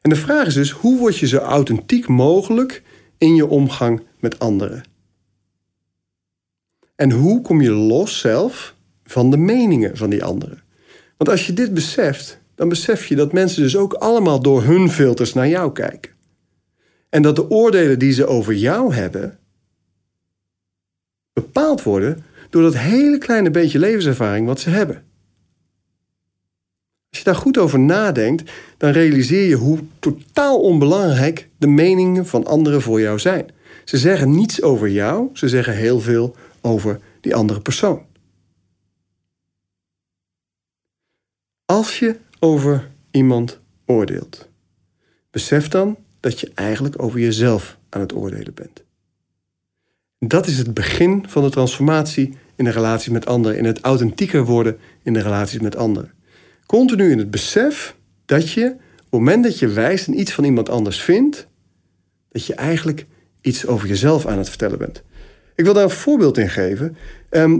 En 0.00 0.10
de 0.10 0.16
vraag 0.16 0.46
is 0.46 0.54
dus, 0.54 0.70
hoe 0.70 0.98
word 0.98 1.18
je 1.18 1.26
zo 1.26 1.38
authentiek 1.38 2.08
mogelijk 2.08 2.82
in 3.18 3.34
je 3.34 3.46
omgang 3.46 4.02
met 4.20 4.38
anderen? 4.38 4.84
En 6.96 7.10
hoe 7.10 7.42
kom 7.42 7.60
je 7.60 7.70
los 7.70 8.18
zelf 8.18 8.74
van 9.04 9.30
de 9.30 9.36
meningen 9.36 9.96
van 9.96 10.10
die 10.10 10.24
anderen? 10.24 10.62
Want 11.16 11.30
als 11.30 11.46
je 11.46 11.52
dit 11.52 11.74
beseft, 11.74 12.40
dan 12.54 12.68
besef 12.68 13.06
je 13.06 13.16
dat 13.16 13.32
mensen 13.32 13.62
dus 13.62 13.76
ook 13.76 13.92
allemaal 13.92 14.40
door 14.40 14.62
hun 14.62 14.90
filters 14.90 15.32
naar 15.32 15.48
jou 15.48 15.72
kijken. 15.72 16.12
En 17.08 17.22
dat 17.22 17.36
de 17.36 17.50
oordelen 17.50 17.98
die 17.98 18.12
ze 18.12 18.26
over 18.26 18.54
jou 18.54 18.94
hebben, 18.94 19.38
bepaald 21.32 21.82
worden 21.82 22.24
door 22.50 22.62
dat 22.62 22.76
hele 22.76 23.18
kleine 23.18 23.50
beetje 23.50 23.78
levenservaring 23.78 24.46
wat 24.46 24.60
ze 24.60 24.70
hebben. 24.70 25.04
Als 27.08 27.18
je 27.18 27.24
daar 27.24 27.40
goed 27.40 27.58
over 27.58 27.78
nadenkt, 27.78 28.50
dan 28.76 28.90
realiseer 28.90 29.48
je 29.48 29.54
hoe 29.54 29.78
totaal 29.98 30.60
onbelangrijk 30.60 31.48
de 31.58 31.66
meningen 31.66 32.26
van 32.26 32.46
anderen 32.46 32.82
voor 32.82 33.00
jou 33.00 33.18
zijn. 33.18 33.46
Ze 33.84 33.98
zeggen 33.98 34.30
niets 34.30 34.62
over 34.62 34.88
jou, 34.88 35.28
ze 35.32 35.48
zeggen 35.48 35.74
heel 35.74 36.00
veel 36.00 36.36
over 36.60 37.00
die 37.20 37.34
andere 37.34 37.60
persoon. 37.60 38.02
Als 41.64 41.98
je 41.98 42.16
over 42.44 42.90
iemand 43.10 43.60
oordeelt, 43.86 44.48
besef 45.30 45.68
dan 45.68 45.96
dat 46.20 46.40
je 46.40 46.50
eigenlijk 46.54 47.02
over 47.02 47.20
jezelf 47.20 47.78
aan 47.88 48.00
het 48.00 48.14
oordelen 48.14 48.54
bent. 48.54 48.84
Dat 50.18 50.46
is 50.46 50.58
het 50.58 50.74
begin 50.74 51.24
van 51.28 51.42
de 51.42 51.50
transformatie 51.50 52.34
in 52.56 52.64
de 52.64 52.70
relatie 52.70 53.12
met 53.12 53.26
anderen, 53.26 53.58
in 53.58 53.64
het 53.64 53.80
authentieker 53.80 54.44
worden 54.44 54.78
in 55.02 55.12
de 55.12 55.20
relaties 55.20 55.60
met 55.60 55.76
anderen. 55.76 56.12
Continu 56.66 57.10
in 57.10 57.18
het 57.18 57.30
besef 57.30 57.96
dat 58.24 58.50
je, 58.50 58.66
op 58.70 59.00
het 59.00 59.10
moment 59.10 59.44
dat 59.44 59.58
je 59.58 59.68
wijst 59.68 60.06
en 60.06 60.20
iets 60.20 60.32
van 60.32 60.44
iemand 60.44 60.68
anders 60.68 61.02
vindt, 61.02 61.46
dat 62.28 62.46
je 62.46 62.54
eigenlijk 62.54 63.06
iets 63.40 63.66
over 63.66 63.88
jezelf 63.88 64.26
aan 64.26 64.38
het 64.38 64.48
vertellen 64.48 64.78
bent. 64.78 65.02
Ik 65.54 65.64
wil 65.64 65.74
daar 65.74 65.84
een 65.84 65.90
voorbeeld 65.90 66.38
in 66.38 66.50
geven. 66.50 66.96
Ehm, 67.28 67.58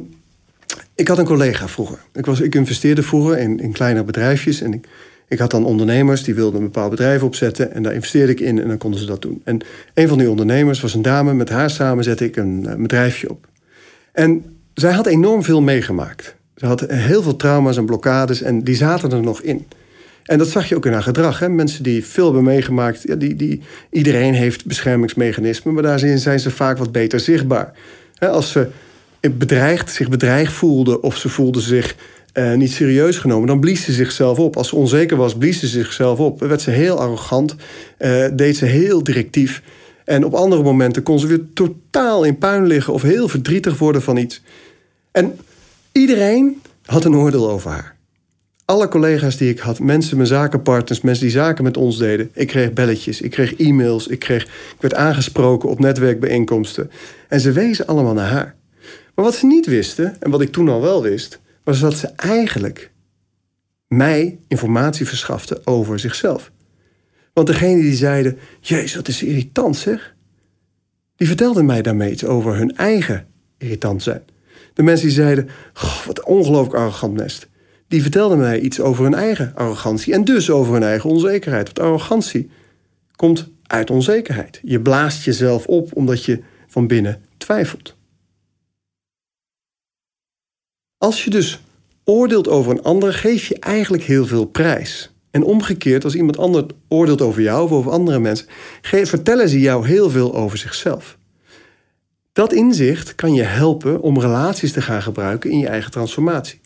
ik 0.95 1.09
had 1.09 1.19
een 1.19 1.25
collega 1.25 1.69
vroeger. 1.69 1.99
Ik, 2.13 2.27
was, 2.27 2.41
ik 2.41 2.55
investeerde 2.55 3.03
vroeger 3.03 3.39
in, 3.39 3.61
in 3.61 3.73
kleinere 3.73 4.05
bedrijfjes. 4.05 4.61
En 4.61 4.73
ik, 4.73 4.89
ik 5.29 5.39
had 5.39 5.51
dan 5.51 5.65
ondernemers 5.65 6.23
die 6.23 6.35
wilden 6.35 6.61
een 6.61 6.67
bepaald 6.67 6.91
bedrijf 6.91 7.23
opzetten. 7.23 7.73
En 7.73 7.83
daar 7.83 7.95
investeerde 7.95 8.33
ik 8.33 8.41
in 8.41 8.61
en 8.61 8.69
dan 8.69 8.79
konden 8.79 9.01
ze 9.01 9.07
dat 9.07 9.23
doen. 9.23 9.41
En 9.45 9.61
een 9.95 10.09
van 10.09 10.19
die 10.19 10.31
ondernemers 10.31 10.81
was 10.81 10.95
een 10.95 11.03
dame. 11.03 11.35
Met 11.35 11.49
haar 11.49 11.71
samen 11.71 12.05
zette 12.05 12.25
ik 12.25 12.37
een, 12.37 12.67
een 12.69 12.83
bedrijfje 12.83 13.31
op. 13.31 13.47
En 14.13 14.45
zij 14.75 14.93
had 14.93 15.07
enorm 15.07 15.43
veel 15.43 15.61
meegemaakt. 15.61 16.35
Ze 16.57 16.67
had 16.67 16.81
heel 16.81 17.23
veel 17.23 17.37
trauma's 17.37 17.77
en 17.77 17.87
blokkades 17.87 18.43
en 18.43 18.65
die 18.65 18.77
zaten 18.77 19.13
er 19.13 19.23
nog 19.23 19.41
in. 19.41 19.67
En 20.25 20.39
dat 20.39 20.49
zag 20.49 20.69
je 20.69 20.77
ook 20.77 20.87
in 20.87 20.93
haar 20.93 21.03
gedrag. 21.03 21.39
Hè? 21.39 21.49
Mensen 21.49 21.83
die 21.83 22.05
veel 22.05 22.25
hebben 22.25 22.45
meegemaakt, 22.45 23.03
ja, 23.03 23.15
die, 23.15 23.37
die, 23.37 23.63
iedereen 23.91 24.35
heeft 24.35 24.67
beschermingsmechanismen, 24.67 25.75
maar 25.75 25.83
daarin 25.83 26.19
zijn 26.19 26.41
ze 26.41 26.51
vaak 26.51 26.79
wat 26.79 26.93
beter 26.93 27.21
zichtbaar. 27.21 27.73
Als 28.19 28.51
ze 28.51 28.69
bedreigd, 29.31 29.93
zich 29.93 30.09
bedreigd 30.09 30.53
voelde 30.53 31.01
of 31.01 31.17
ze 31.17 31.29
voelde 31.29 31.61
zich 31.61 31.97
uh, 32.35 32.55
niet 32.55 32.73
serieus 32.73 33.19
genomen, 33.19 33.47
dan 33.47 33.61
blies 33.61 33.85
ze 33.85 33.93
zichzelf 33.93 34.39
op. 34.39 34.57
Als 34.57 34.69
ze 34.69 34.77
onzeker 34.77 35.17
was, 35.17 35.37
blies 35.37 35.61
ze 35.61 35.67
zichzelf 35.67 36.19
op. 36.19 36.39
Dan 36.39 36.49
werd 36.49 36.61
ze 36.61 36.71
heel 36.71 36.99
arrogant, 36.99 37.55
uh, 37.99 38.27
deed 38.33 38.57
ze 38.57 38.65
heel 38.65 39.03
directief. 39.03 39.63
En 40.05 40.25
op 40.25 40.35
andere 40.35 40.63
momenten 40.63 41.03
kon 41.03 41.19
ze 41.19 41.27
weer 41.27 41.41
totaal 41.55 42.25
in 42.25 42.39
puin 42.39 42.67
liggen 42.67 42.93
of 42.93 43.03
heel 43.03 43.29
verdrietig 43.29 43.79
worden 43.79 44.03
van 44.03 44.17
iets. 44.17 44.43
En 45.11 45.39
iedereen 45.93 46.61
had 46.85 47.05
een 47.05 47.17
oordeel 47.17 47.51
over 47.51 47.71
haar. 47.71 47.97
Alle 48.65 48.89
collega's 48.89 49.37
die 49.37 49.51
ik 49.51 49.59
had, 49.59 49.79
mensen, 49.79 50.17
mijn 50.17 50.29
zakenpartners, 50.29 51.01
mensen 51.01 51.25
die 51.25 51.33
zaken 51.33 51.65
met 51.65 51.77
ons 51.77 51.99
deden. 51.99 52.31
Ik 52.33 52.47
kreeg 52.47 52.73
belletjes, 52.73 53.21
ik 53.21 53.31
kreeg 53.31 53.55
e-mails, 53.55 54.07
ik, 54.07 54.19
kreeg, 54.19 54.43
ik 54.45 54.81
werd 54.81 54.95
aangesproken 54.95 55.69
op 55.69 55.79
netwerkbijeenkomsten. 55.79 56.91
En 57.29 57.41
ze 57.41 57.53
wezen 57.53 57.87
allemaal 57.87 58.15
naar 58.15 58.31
haar. 58.31 58.55
Maar 59.15 59.25
wat 59.25 59.35
ze 59.35 59.47
niet 59.47 59.67
wisten, 59.67 60.17
en 60.21 60.31
wat 60.31 60.41
ik 60.41 60.53
toen 60.53 60.69
al 60.69 60.81
wel 60.81 61.03
wist, 61.03 61.41
was 61.65 61.81
dat 61.81 61.97
ze 61.97 62.07
eigenlijk 62.07 62.93
mij 63.87 64.39
informatie 64.49 65.07
verschafte 65.07 65.61
over 65.65 65.99
zichzelf. 65.99 66.53
Want 67.33 67.47
degene 67.47 67.81
die 67.81 67.95
zeiden: 67.95 68.39
Jezus, 68.61 68.95
wat 68.95 69.09
is 69.09 69.23
irritant 69.23 69.77
zeg. 69.77 70.15
Die 71.17 71.27
vertelden 71.27 71.67
mij 71.67 71.83
daarmee 71.83 72.11
iets 72.11 72.25
over 72.25 72.57
hun 72.57 72.77
eigen 72.77 73.27
irritant 73.59 74.03
zijn. 74.03 74.23
De 74.75 74.83
mensen 74.83 75.07
die 75.07 75.17
zeiden: 75.17 75.49
Goh, 75.73 76.05
wat 76.07 76.25
ongelooflijk 76.25 76.77
arrogant 76.77 77.15
nest. 77.15 77.49
Die 77.89 78.03
vertelden 78.03 78.39
mij 78.39 78.61
iets 78.61 78.81
over 78.81 79.05
hun 79.05 79.15
eigen 79.15 79.53
arrogantie 79.55 80.13
en 80.13 80.25
dus 80.25 80.51
over 80.51 80.73
hun 80.73 80.83
eigen 80.83 81.11
onzekerheid. 81.11 81.67
Want 81.67 81.79
arrogantie 81.79 82.51
komt 83.17 83.49
uit 83.63 83.91
onzekerheid. 83.91 84.61
Je 84.63 84.81
blaast 84.81 85.25
jezelf 85.25 85.67
op 85.67 85.97
omdat 85.97 86.25
je 86.25 86.43
van 86.67 86.87
binnen 86.87 87.23
twijfelt. 87.37 87.94
Als 91.05 91.25
je 91.25 91.31
dus 91.31 91.61
oordeelt 92.05 92.49
over 92.49 92.73
een 92.73 92.83
ander, 92.83 93.15
geef 93.15 93.47
je 93.47 93.59
eigenlijk 93.59 94.03
heel 94.03 94.27
veel 94.27 94.45
prijs. 94.45 95.13
En 95.31 95.43
omgekeerd, 95.43 96.05
als 96.05 96.15
iemand 96.15 96.39
anders 96.39 96.65
oordeelt 96.89 97.23
over 97.23 97.43
jou 97.43 97.65
of 97.65 97.71
over 97.71 97.91
andere 97.91 98.19
mensen, 98.19 98.47
vertellen 98.83 99.49
ze 99.49 99.61
jou 99.61 99.87
heel 99.87 100.11
veel 100.11 100.35
over 100.35 100.59
zichzelf. 100.59 101.19
Dat 102.33 102.53
inzicht 102.53 103.15
kan 103.15 103.35
je 103.35 103.43
helpen 103.43 104.01
om 104.01 104.21
relaties 104.21 104.73
te 104.73 104.83
gaan 104.83 105.03
gebruiken 105.03 105.51
in 105.51 105.59
je 105.59 105.69
eigen 105.69 105.91
transformatie. 105.91 106.61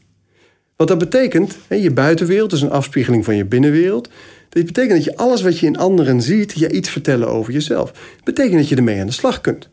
Wat 0.77 0.89
dat 0.89 0.99
betekent, 0.99 1.57
je 1.69 1.91
buitenwereld 1.91 2.53
is 2.53 2.63
een 2.63 2.71
afspiegeling 2.71 3.25
van 3.25 3.37
je 3.37 3.45
binnenwereld. 3.45 4.09
Dat 4.49 4.65
betekent 4.65 5.05
dat 5.05 5.05
je 5.05 5.17
alles 5.17 5.43
wat 5.43 5.59
je 5.59 5.67
in 5.67 5.79
anderen 5.79 6.23
ziet, 6.23 6.53
je 6.59 6.73
iets 6.73 6.91
vertellen 6.91 7.29
over 7.29 7.53
jezelf. 7.53 7.91
Dat 7.91 8.25
betekent 8.25 8.59
dat 8.59 8.69
je 8.69 8.77
ermee 8.77 9.01
aan 9.01 9.07
de 9.07 9.13
slag 9.13 9.41
kunt. 9.41 9.69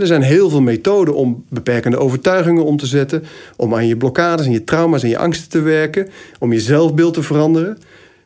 Er 0.00 0.06
zijn 0.06 0.22
heel 0.22 0.50
veel 0.50 0.60
methoden 0.60 1.14
om 1.14 1.44
beperkende 1.48 1.96
overtuigingen 1.96 2.64
om 2.64 2.76
te 2.76 2.86
zetten, 2.86 3.24
om 3.56 3.74
aan 3.74 3.86
je 3.86 3.96
blokkades 3.96 4.46
en 4.46 4.52
je 4.52 4.64
trauma's 4.64 5.02
en 5.02 5.08
je 5.08 5.18
angsten 5.18 5.48
te 5.48 5.60
werken, 5.60 6.08
om 6.38 6.52
je 6.52 6.60
zelfbeeld 6.60 7.14
te 7.14 7.22
veranderen. 7.22 7.78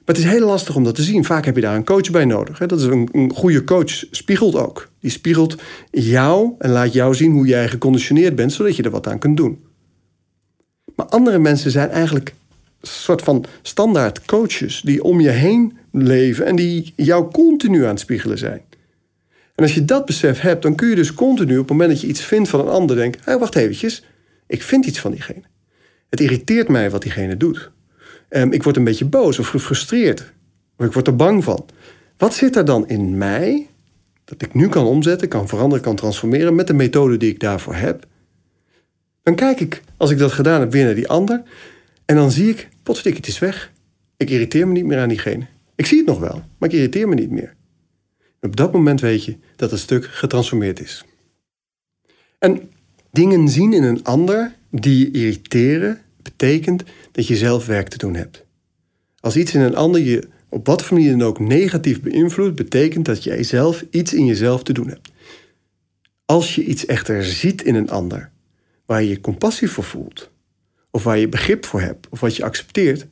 Maar 0.05 0.15
het 0.19 0.19
is 0.19 0.31
heel 0.31 0.47
lastig 0.47 0.77
om 0.77 0.85
dat 0.85 0.95
te 0.95 1.03
zien. 1.03 1.25
Vaak 1.25 1.45
heb 1.45 1.55
je 1.55 1.61
daar 1.61 1.75
een 1.77 1.85
coach 1.85 2.11
bij 2.11 2.25
nodig. 2.25 2.59
Dat 2.59 2.81
is 2.81 2.85
een, 2.85 3.09
een 3.13 3.33
goede 3.35 3.65
coach 3.65 4.05
spiegelt 4.11 4.57
ook. 4.57 4.89
Die 5.01 5.11
spiegelt 5.11 5.57
jou 5.91 6.53
en 6.59 6.71
laat 6.71 6.93
jou 6.93 7.15
zien 7.15 7.33
hoe 7.33 7.47
jij 7.47 7.69
geconditioneerd 7.69 8.37
bent, 8.37 8.53
zodat 8.53 8.77
je 8.77 8.83
er 8.83 8.91
wat 8.91 9.09
aan 9.09 9.19
kunt 9.19 9.37
doen. 9.37 9.59
Maar 10.95 11.07
andere 11.07 11.39
mensen 11.39 11.71
zijn 11.71 11.89
eigenlijk 11.89 12.35
een 12.81 12.89
soort 12.89 13.23
van 13.23 13.45
standaard 13.63 14.25
coaches 14.25 14.81
die 14.85 15.03
om 15.03 15.21
je 15.21 15.29
heen 15.29 15.79
leven 15.93 16.47
en 16.47 16.57
die 16.57 16.93
jou 16.97 17.31
continu 17.31 17.83
aan 17.83 17.91
het 17.91 18.01
spiegelen 18.01 18.39
zijn. 18.39 18.61
En 19.61 19.67
als 19.67 19.75
je 19.75 19.85
dat 19.85 20.05
besef 20.05 20.41
hebt, 20.41 20.63
dan 20.63 20.75
kun 20.75 20.89
je 20.89 20.95
dus 20.95 21.15
continu 21.15 21.53
op 21.53 21.59
het 21.59 21.71
moment 21.71 21.91
dat 21.91 22.01
je 22.01 22.07
iets 22.07 22.21
vindt 22.21 22.49
van 22.49 22.61
een 22.61 22.69
ander 22.69 22.97
denken: 22.97 23.21
hey, 23.25 23.39
wacht 23.39 23.57
eventjes, 23.57 24.05
ik 24.47 24.63
vind 24.63 24.87
iets 24.87 25.01
van 25.01 25.11
diegene. 25.11 25.43
Het 26.09 26.21
irriteert 26.21 26.69
mij 26.69 26.91
wat 26.91 27.03
diegene 27.03 27.37
doet. 27.37 27.71
Um, 28.31 28.53
ik 28.53 28.63
word 28.63 28.77
een 28.77 28.85
beetje 28.85 29.05
boos 29.05 29.39
of 29.39 29.49
gefrustreerd. 29.49 30.33
Of 30.77 30.87
ik 30.87 30.93
word 30.93 31.07
er 31.07 31.17
bang 31.17 31.45
van. 31.45 31.67
Wat 32.17 32.35
zit 32.35 32.57
er 32.57 32.65
dan 32.65 32.89
in 32.89 33.19
mij 33.19 33.67
dat 34.25 34.43
ik 34.43 34.55
nu 34.55 34.69
kan 34.69 34.87
omzetten, 34.87 35.29
kan 35.29 35.49
veranderen, 35.49 35.85
kan 35.85 35.97
transformeren 35.97 36.55
met 36.55 36.67
de 36.67 36.75
methode 36.75 37.17
die 37.17 37.31
ik 37.31 37.41
daarvoor 37.41 37.75
heb? 37.75 38.07
Dan 39.23 39.35
kijk 39.35 39.61
ik, 39.61 39.83
als 39.97 40.11
ik 40.11 40.19
dat 40.19 40.33
gedaan 40.33 40.61
heb, 40.61 40.73
weer 40.73 40.85
naar 40.85 40.95
die 40.95 41.09
ander. 41.09 41.43
En 42.05 42.17
dan 42.17 42.31
zie 42.31 42.49
ik, 42.49 42.69
potverdik, 42.83 43.17
het 43.17 43.27
is 43.27 43.39
weg. 43.39 43.73
Ik 44.17 44.31
irriteer 44.31 44.67
me 44.67 44.73
niet 44.73 44.85
meer 44.85 44.99
aan 44.99 45.09
diegene. 45.09 45.47
Ik 45.75 45.87
zie 45.87 45.99
het 45.99 46.07
nog 46.07 46.19
wel, 46.19 46.43
maar 46.59 46.69
ik 46.69 46.75
irriteer 46.75 47.09
me 47.09 47.15
niet 47.15 47.31
meer. 47.31 47.59
Op 48.41 48.57
dat 48.57 48.73
moment 48.73 49.01
weet 49.01 49.25
je 49.25 49.37
dat 49.57 49.71
het 49.71 49.81
stuk 49.81 50.05
getransformeerd 50.05 50.81
is. 50.81 51.05
En 52.39 52.71
dingen 53.11 53.49
zien 53.49 53.73
in 53.73 53.83
een 53.83 54.05
ander 54.05 54.55
die 54.71 54.99
je 54.99 55.11
irriteren, 55.11 56.01
betekent 56.23 56.83
dat 57.13 57.27
je 57.27 57.37
zelf 57.37 57.67
werk 57.67 57.89
te 57.89 57.99
doen 57.99 58.15
hebt. 58.15 58.45
Als 59.21 59.37
iets 59.37 59.55
in 59.55 59.61
een 59.61 59.77
ander 59.77 60.01
je 60.01 60.29
op 60.49 60.67
wat 60.67 60.85
voor 60.85 60.97
manier 60.97 61.19
dan 61.19 61.29
ook 61.29 61.39
negatief 61.39 62.01
beïnvloedt, 62.01 62.55
betekent 62.55 63.05
dat 63.05 63.25
jij 63.25 63.43
zelf 63.43 63.85
iets 63.91 64.15
in 64.15 64.27
jezelf 64.27 64.63
te 64.63 64.73
doen 64.73 64.89
hebt. 64.89 65.11
Als 66.25 66.55
je 66.55 66.65
iets 66.65 66.87
echter 66.87 67.25
ziet 67.25 67.63
in 67.63 67.75
een 67.75 67.91
ander, 67.91 68.31
waar 68.87 69.03
je 69.03 69.21
compassie 69.21 69.71
voor 69.71 69.85
voelt, 69.85 70.31
of 70.91 71.03
waar 71.03 71.19
je 71.19 71.29
begrip 71.29 71.65
voor 71.65 71.81
hebt, 71.81 72.09
of 72.09 72.21
wat 72.21 72.37
je 72.37 72.45
accepteert, 72.45 73.07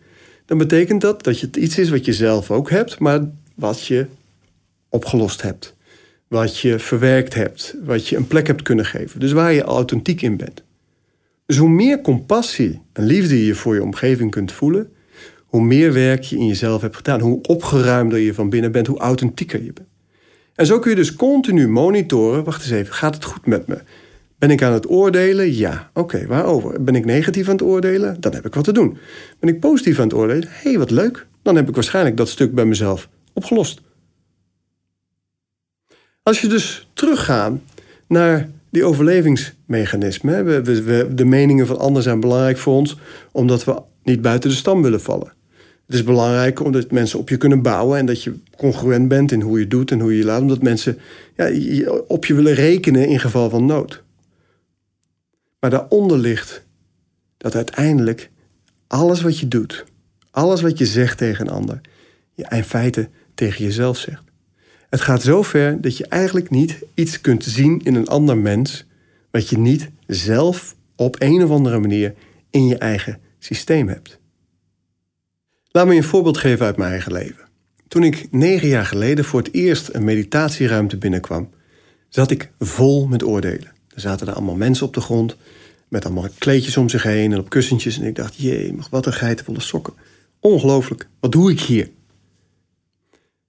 dan 0.45 0.59
betekent 0.59 1.01
dat 1.01 1.25
dat 1.25 1.41
het 1.41 1.57
iets 1.57 1.79
is 1.79 1.91
wat 1.91 2.05
je 2.05 2.13
zelf 2.13 2.51
ook 2.51 2.71
hebt, 2.71 2.99
maar 2.99 3.31
wat 3.55 3.87
je 3.87 4.07
opgelost 4.89 5.43
hebt. 5.43 5.77
Wat 6.29 6.59
je 6.59 6.79
verwerkt 6.79 7.35
hebt, 7.35 7.75
wat 7.85 8.09
je 8.09 8.17
een 8.17 8.27
plek 8.27 8.47
hebt 8.47 8.63
kunnen 8.63 8.85
geven. 8.85 9.21
Dus 9.21 9.33
waar 9.33 9.53
je 9.53 9.63
authentiek 9.63 10.23
in 10.23 10.37
bent. 10.37 10.63
Dus 11.47 11.57
hoe 11.57 11.69
meer 11.69 12.01
compassie 12.01 12.81
en 12.93 13.05
liefde 13.05 13.47
je 13.47 13.55
voor 13.55 13.75
je 13.75 13.83
omgeving 13.83 14.31
kunt 14.31 14.53
voelen, 14.53 14.93
hoe 15.47 15.63
meer 15.63 15.93
werk 15.93 16.23
je 16.23 16.37
in 16.37 16.47
jezelf 16.47 16.81
hebt 16.81 16.97
gedaan, 16.97 17.21
hoe 17.21 17.43
opgeruimder 17.43 18.19
je 18.19 18.35
van 18.35 18.51
binnen 18.51 18.73
bent, 18.73 18.87
hoe 18.87 18.99
authentieker 18.99 19.65
je 19.65 19.73
bent. 19.73 19.89
En 20.55 20.67
zo 20.67 20.79
kun 20.79 20.91
je 20.91 20.97
dus 20.97 21.15
continu 21.15 21.69
monitoren. 21.69 22.45
Wacht 22.45 22.63
eens 22.63 22.71
even, 22.71 22.95
gaat 22.95 23.15
het 23.15 23.25
goed 23.25 23.47
met 23.47 23.67
me? 23.67 23.79
Ben 24.39 24.51
ik 24.51 24.63
aan 24.63 24.73
het 24.73 24.91
oordelen? 24.91 25.55
Ja. 25.55 25.91
Oké, 25.95 26.27
waarover? 26.27 26.83
Ben 26.83 26.95
ik 26.95 27.05
negatief 27.05 27.47
aan 27.47 27.53
het 27.53 27.63
oordelen? 27.63 28.17
Dan 28.21 28.35
heb 28.35 28.47
ik 28.47 28.55
wat 28.55 28.65
te 28.65 28.73
doen. 28.73 28.99
Ben 29.39 29.55
ik 29.55 29.61
positief 29.61 29.99
aan 29.99 30.05
het 30.05 30.15
oordelen? 30.15 30.49
Hé, 30.49 30.71
hey, 30.71 30.79
wat 30.79 30.91
leuk. 30.91 31.27
Dan 31.43 31.57
heb 31.57 31.69
ik 31.69 31.75
waarschijnlijk 31.75 32.17
dat 32.17 32.29
stuk 32.29 32.55
bij 32.55 32.65
mezelf 32.65 33.09
opgelost. 33.33 33.81
Als 36.29 36.41
je 36.41 36.49
dus 36.49 36.89
teruggaat 36.93 37.53
naar 38.07 38.49
die 38.71 38.85
overlevingsmechanismen. 38.85 40.65
De 41.17 41.25
meningen 41.25 41.67
van 41.67 41.79
anderen 41.79 42.03
zijn 42.03 42.21
belangrijk 42.21 42.59
voor 42.59 42.75
ons, 42.75 42.97
omdat 43.33 43.65
we 43.65 43.83
niet 44.03 44.23
buiten 44.23 44.51
de 44.51 44.57
stam 44.57 44.83
willen 44.83 45.01
vallen. 45.01 45.33
Het 45.87 45.95
is 45.95 46.05
belangrijk 46.05 46.61
omdat 46.61 46.91
mensen 46.91 47.19
op 47.19 47.29
je 47.29 47.37
kunnen 47.37 47.63
bouwen 47.63 47.99
en 47.99 48.07
dat 48.07 48.23
je 48.23 48.35
congruent 48.57 49.09
bent 49.09 49.33
in 49.33 49.41
hoe 49.41 49.59
je 49.59 49.69
doet 49.69 49.91
en 49.91 50.01
hoe 50.01 50.17
je 50.17 50.25
laat, 50.25 50.41
omdat 50.41 50.63
mensen 50.63 50.99
ja, 51.37 51.91
op 51.91 52.25
je 52.25 52.35
willen 52.35 52.55
rekenen 52.55 53.09
in 53.09 53.21
geval 53.21 53.51
van 53.51 53.67
nood. 53.67 54.03
Maar 55.61 55.71
daaronder 55.71 56.19
ligt 56.19 56.65
dat 57.37 57.55
uiteindelijk 57.55 58.31
alles 58.87 59.21
wat 59.21 59.39
je 59.39 59.49
doet, 59.49 59.85
alles 60.31 60.61
wat 60.61 60.79
je 60.79 60.87
zegt 60.87 61.19
tegen 61.19 61.47
een 61.47 61.53
ander, 61.53 61.81
je 62.35 62.47
in 62.49 62.65
feite 62.65 63.09
tegen 63.35 63.65
jezelf 63.65 63.99
zegt. 63.99 64.28
Het 64.89 65.01
gaat 65.01 65.23
zo 65.23 65.43
ver 65.43 65.81
dat 65.81 65.97
je 65.97 66.07
eigenlijk 66.07 66.51
niet 66.51 66.79
iets 66.95 67.21
kunt 67.21 67.45
zien 67.45 67.81
in 67.85 67.95
een 67.95 68.09
ander 68.09 68.37
mens 68.37 68.85
wat 69.31 69.49
je 69.49 69.59
niet 69.59 69.91
zelf 70.07 70.75
op 70.97 71.17
een 71.19 71.43
of 71.45 71.51
andere 71.51 71.79
manier 71.79 72.15
in 72.51 72.67
je 72.67 72.79
eigen 72.79 73.21
systeem 73.39 73.89
hebt. 73.89 74.19
Laat 75.71 75.87
me 75.87 75.93
je 75.93 75.99
een 75.99 76.05
voorbeeld 76.05 76.39
geven 76.39 76.67
uit 76.67 76.77
mijn 76.77 76.91
eigen 76.91 77.13
leven. 77.13 77.49
Toen 77.89 78.03
ik 78.03 78.27
negen 78.31 78.69
jaar 78.69 78.87
geleden 78.87 79.25
voor 79.25 79.41
het 79.41 79.53
eerst 79.53 79.89
een 79.93 80.05
meditatieruimte 80.05 80.97
binnenkwam, 80.97 81.51
zat 82.09 82.31
ik 82.31 82.51
vol 82.59 83.07
met 83.07 83.25
oordelen. 83.25 83.73
Er 83.95 84.01
zaten 84.01 84.27
er 84.27 84.35
allemaal 84.35 84.55
mensen 84.55 84.87
op 84.87 84.95
de 84.95 85.01
grond 85.01 85.37
met 85.89 86.05
allemaal 86.05 86.29
kleedjes 86.39 86.77
om 86.77 86.89
zich 86.89 87.03
heen 87.03 87.33
en 87.33 87.39
op 87.39 87.49
kussentjes. 87.49 87.99
En 87.99 88.07
ik 88.07 88.15
dacht, 88.15 88.37
jee, 88.37 88.75
wat 88.91 89.07
een 89.07 89.13
geitenvolle 89.13 89.61
sokken. 89.61 89.95
Ongelooflijk, 90.41 91.09
wat 91.21 91.33
doe 91.33 91.51
ik 91.51 91.61
hier? 91.61 91.91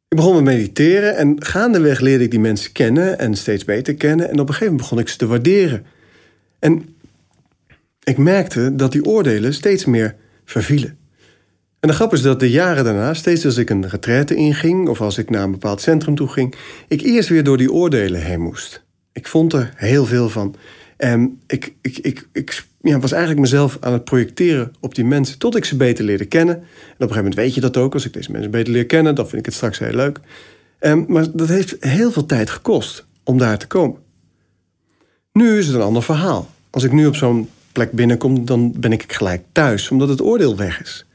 Ik 0.09 0.17
begon 0.17 0.35
met 0.35 0.43
mediteren 0.43 1.15
en 1.15 1.45
gaandeweg 1.45 1.99
leerde 1.99 2.23
ik 2.23 2.31
die 2.31 2.39
mensen 2.39 2.71
kennen 2.71 3.19
en 3.19 3.35
steeds 3.35 3.65
beter 3.65 3.95
kennen. 3.95 4.29
En 4.29 4.39
op 4.39 4.47
een 4.47 4.53
gegeven 4.53 4.65
moment 4.65 4.81
begon 4.81 4.99
ik 4.99 5.09
ze 5.09 5.17
te 5.17 5.27
waarderen. 5.27 5.85
En 6.59 6.95
ik 8.03 8.17
merkte 8.17 8.75
dat 8.75 8.91
die 8.91 9.05
oordelen 9.05 9.53
steeds 9.53 9.85
meer 9.85 10.15
vervielen. 10.45 10.97
En 11.79 11.87
de 11.87 11.93
grap 11.93 12.13
is 12.13 12.21
dat 12.21 12.39
de 12.39 12.49
jaren 12.49 12.83
daarna, 12.83 13.13
steeds 13.13 13.45
als 13.45 13.57
ik 13.57 13.69
een 13.69 13.89
retraite 13.89 14.35
inging 14.35 14.87
of 14.87 15.01
als 15.01 15.17
ik 15.17 15.29
naar 15.29 15.43
een 15.43 15.51
bepaald 15.51 15.81
centrum 15.81 16.15
toe 16.15 16.27
ging, 16.27 16.55
ik 16.87 17.01
eerst 17.01 17.29
weer 17.29 17.43
door 17.43 17.57
die 17.57 17.71
oordelen 17.71 18.21
heen 18.21 18.41
moest. 18.41 18.83
Ik 19.11 19.27
vond 19.27 19.53
er 19.53 19.73
heel 19.75 20.05
veel 20.05 20.29
van. 20.29 20.55
En 20.97 21.41
ik, 21.47 21.73
ik, 21.81 21.97
ik, 21.97 22.27
ik 22.33 22.65
ja, 22.81 22.99
was 22.99 23.11
eigenlijk 23.11 23.41
mezelf 23.41 23.77
aan 23.79 23.93
het 23.93 24.03
projecteren 24.03 24.73
op 24.79 24.95
die 24.95 25.05
mensen 25.05 25.37
tot 25.37 25.55
ik 25.55 25.65
ze 25.65 25.75
beter 25.75 26.05
leerde 26.05 26.25
kennen. 26.25 26.55
En 26.55 26.61
op 26.61 26.65
een 26.71 26.97
gegeven 26.97 27.15
moment 27.15 27.35
weet 27.35 27.53
je 27.53 27.61
dat 27.61 27.77
ook. 27.77 27.93
Als 27.93 28.05
ik 28.05 28.13
deze 28.13 28.31
mensen 28.31 28.51
beter 28.51 28.73
leer 28.73 28.85
kennen, 28.85 29.15
dan 29.15 29.27
vind 29.27 29.39
ik 29.39 29.45
het 29.45 29.55
straks 29.55 29.79
heel 29.79 29.93
leuk. 29.93 30.19
Um, 30.79 31.05
maar 31.07 31.25
dat 31.33 31.47
heeft 31.47 31.75
heel 31.79 32.11
veel 32.11 32.25
tijd 32.25 32.49
gekost 32.49 33.05
om 33.23 33.37
daar 33.37 33.57
te 33.57 33.67
komen. 33.67 33.99
Nu 35.33 35.57
is 35.57 35.67
het 35.67 35.75
een 35.75 35.81
ander 35.81 36.03
verhaal. 36.03 36.49
Als 36.69 36.83
ik 36.83 36.91
nu 36.91 37.07
op 37.07 37.15
zo'n 37.15 37.49
plek 37.71 37.91
binnenkom, 37.91 38.45
dan 38.45 38.73
ben 38.77 38.91
ik 38.91 39.13
gelijk 39.13 39.43
thuis, 39.51 39.89
omdat 39.89 40.09
het 40.09 40.21
oordeel 40.21 40.57
weg 40.57 40.81
is. 40.81 41.05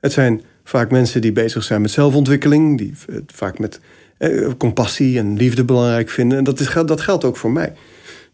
Het 0.00 0.12
zijn 0.12 0.42
vaak 0.64 0.90
mensen 0.90 1.20
die 1.20 1.32
bezig 1.32 1.62
zijn 1.62 1.80
met 1.80 1.90
zelfontwikkeling, 1.90 2.78
die 2.78 2.92
vaak 3.26 3.58
met 3.58 3.80
eh, 4.18 4.48
compassie 4.58 5.18
en 5.18 5.36
liefde 5.36 5.64
belangrijk 5.64 6.10
vinden. 6.10 6.38
En 6.38 6.44
dat, 6.44 6.60
is, 6.60 6.72
dat 6.86 7.00
geldt 7.00 7.24
ook 7.24 7.36
voor 7.36 7.52
mij. 7.52 7.72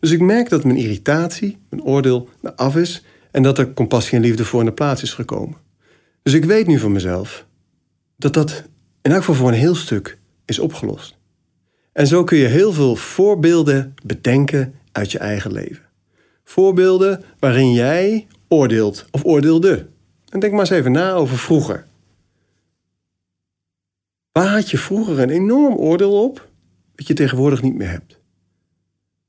Dus 0.04 0.12
ik 0.12 0.20
merk 0.20 0.48
dat 0.48 0.64
mijn 0.64 0.76
irritatie, 0.76 1.58
mijn 1.68 1.82
oordeel, 1.82 2.28
af 2.56 2.76
is 2.76 3.04
en 3.30 3.42
dat 3.42 3.58
er 3.58 3.74
compassie 3.74 4.16
en 4.16 4.24
liefde 4.24 4.44
voor 4.44 4.60
in 4.60 4.66
de 4.66 4.72
plaats 4.72 5.02
is 5.02 5.12
gekomen. 5.12 5.56
Dus 6.22 6.32
ik 6.32 6.44
weet 6.44 6.66
nu 6.66 6.78
van 6.78 6.92
mezelf 6.92 7.46
dat 8.16 8.34
dat 8.34 8.64
in 9.02 9.10
elk 9.10 9.18
geval 9.18 9.34
voor 9.34 9.48
een 9.48 9.54
heel 9.54 9.74
stuk 9.74 10.18
is 10.44 10.58
opgelost. 10.58 11.16
En 11.92 12.06
zo 12.06 12.24
kun 12.24 12.38
je 12.38 12.46
heel 12.46 12.72
veel 12.72 12.96
voorbeelden 12.96 13.94
bedenken 14.04 14.74
uit 14.92 15.12
je 15.12 15.18
eigen 15.18 15.52
leven. 15.52 15.84
Voorbeelden 16.44 17.24
waarin 17.38 17.72
jij 17.72 18.26
oordeelt 18.48 19.06
of 19.10 19.24
oordeelde. 19.24 19.86
En 20.28 20.40
denk 20.40 20.52
maar 20.52 20.60
eens 20.60 20.70
even 20.70 20.92
na 20.92 21.12
over 21.12 21.38
vroeger. 21.38 21.86
Waar 24.32 24.48
had 24.48 24.70
je 24.70 24.78
vroeger 24.78 25.18
een 25.18 25.30
enorm 25.30 25.74
oordeel 25.74 26.22
op, 26.24 26.48
dat 26.94 27.06
je 27.06 27.14
tegenwoordig 27.14 27.62
niet 27.62 27.74
meer 27.74 27.90
hebt? 27.90 28.22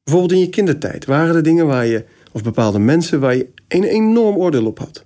Bijvoorbeeld 0.06 0.40
in 0.40 0.46
je 0.46 0.50
kindertijd 0.50 1.06
waren 1.06 1.36
er 1.36 1.44
dingen 1.44 1.68
waar 1.68 1.86
je, 1.86 2.06
of 2.32 2.44
bepaalde 2.44 2.80
mensen 2.80 3.20
waar 3.20 3.36
je 3.36 3.48
een 3.68 3.84
enorm 3.84 4.36
oordeel 4.36 4.66
op 4.66 4.80
had. 4.80 5.06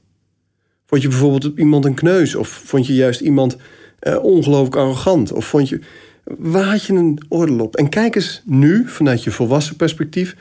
Vond 0.85 1.01
je 1.01 1.07
bijvoorbeeld 1.07 1.57
iemand 1.57 1.85
een 1.85 1.93
kneus, 1.93 2.35
of 2.35 2.47
vond 2.47 2.87
je 2.87 2.93
juist 2.93 3.21
iemand 3.21 3.57
uh, 4.01 4.23
ongelooflijk 4.23 4.75
arrogant, 4.75 5.31
of 5.31 5.45
vond 5.45 5.69
je. 5.69 5.79
Waar 6.23 6.63
had 6.63 6.83
je 6.83 6.93
een 6.93 7.19
oordeel 7.29 7.59
op? 7.59 7.75
En 7.75 7.89
kijk 7.89 8.15
eens 8.15 8.41
nu, 8.45 8.87
vanuit 8.87 9.23
je 9.23 9.31
volwassen 9.31 9.75
perspectief, 9.75 10.35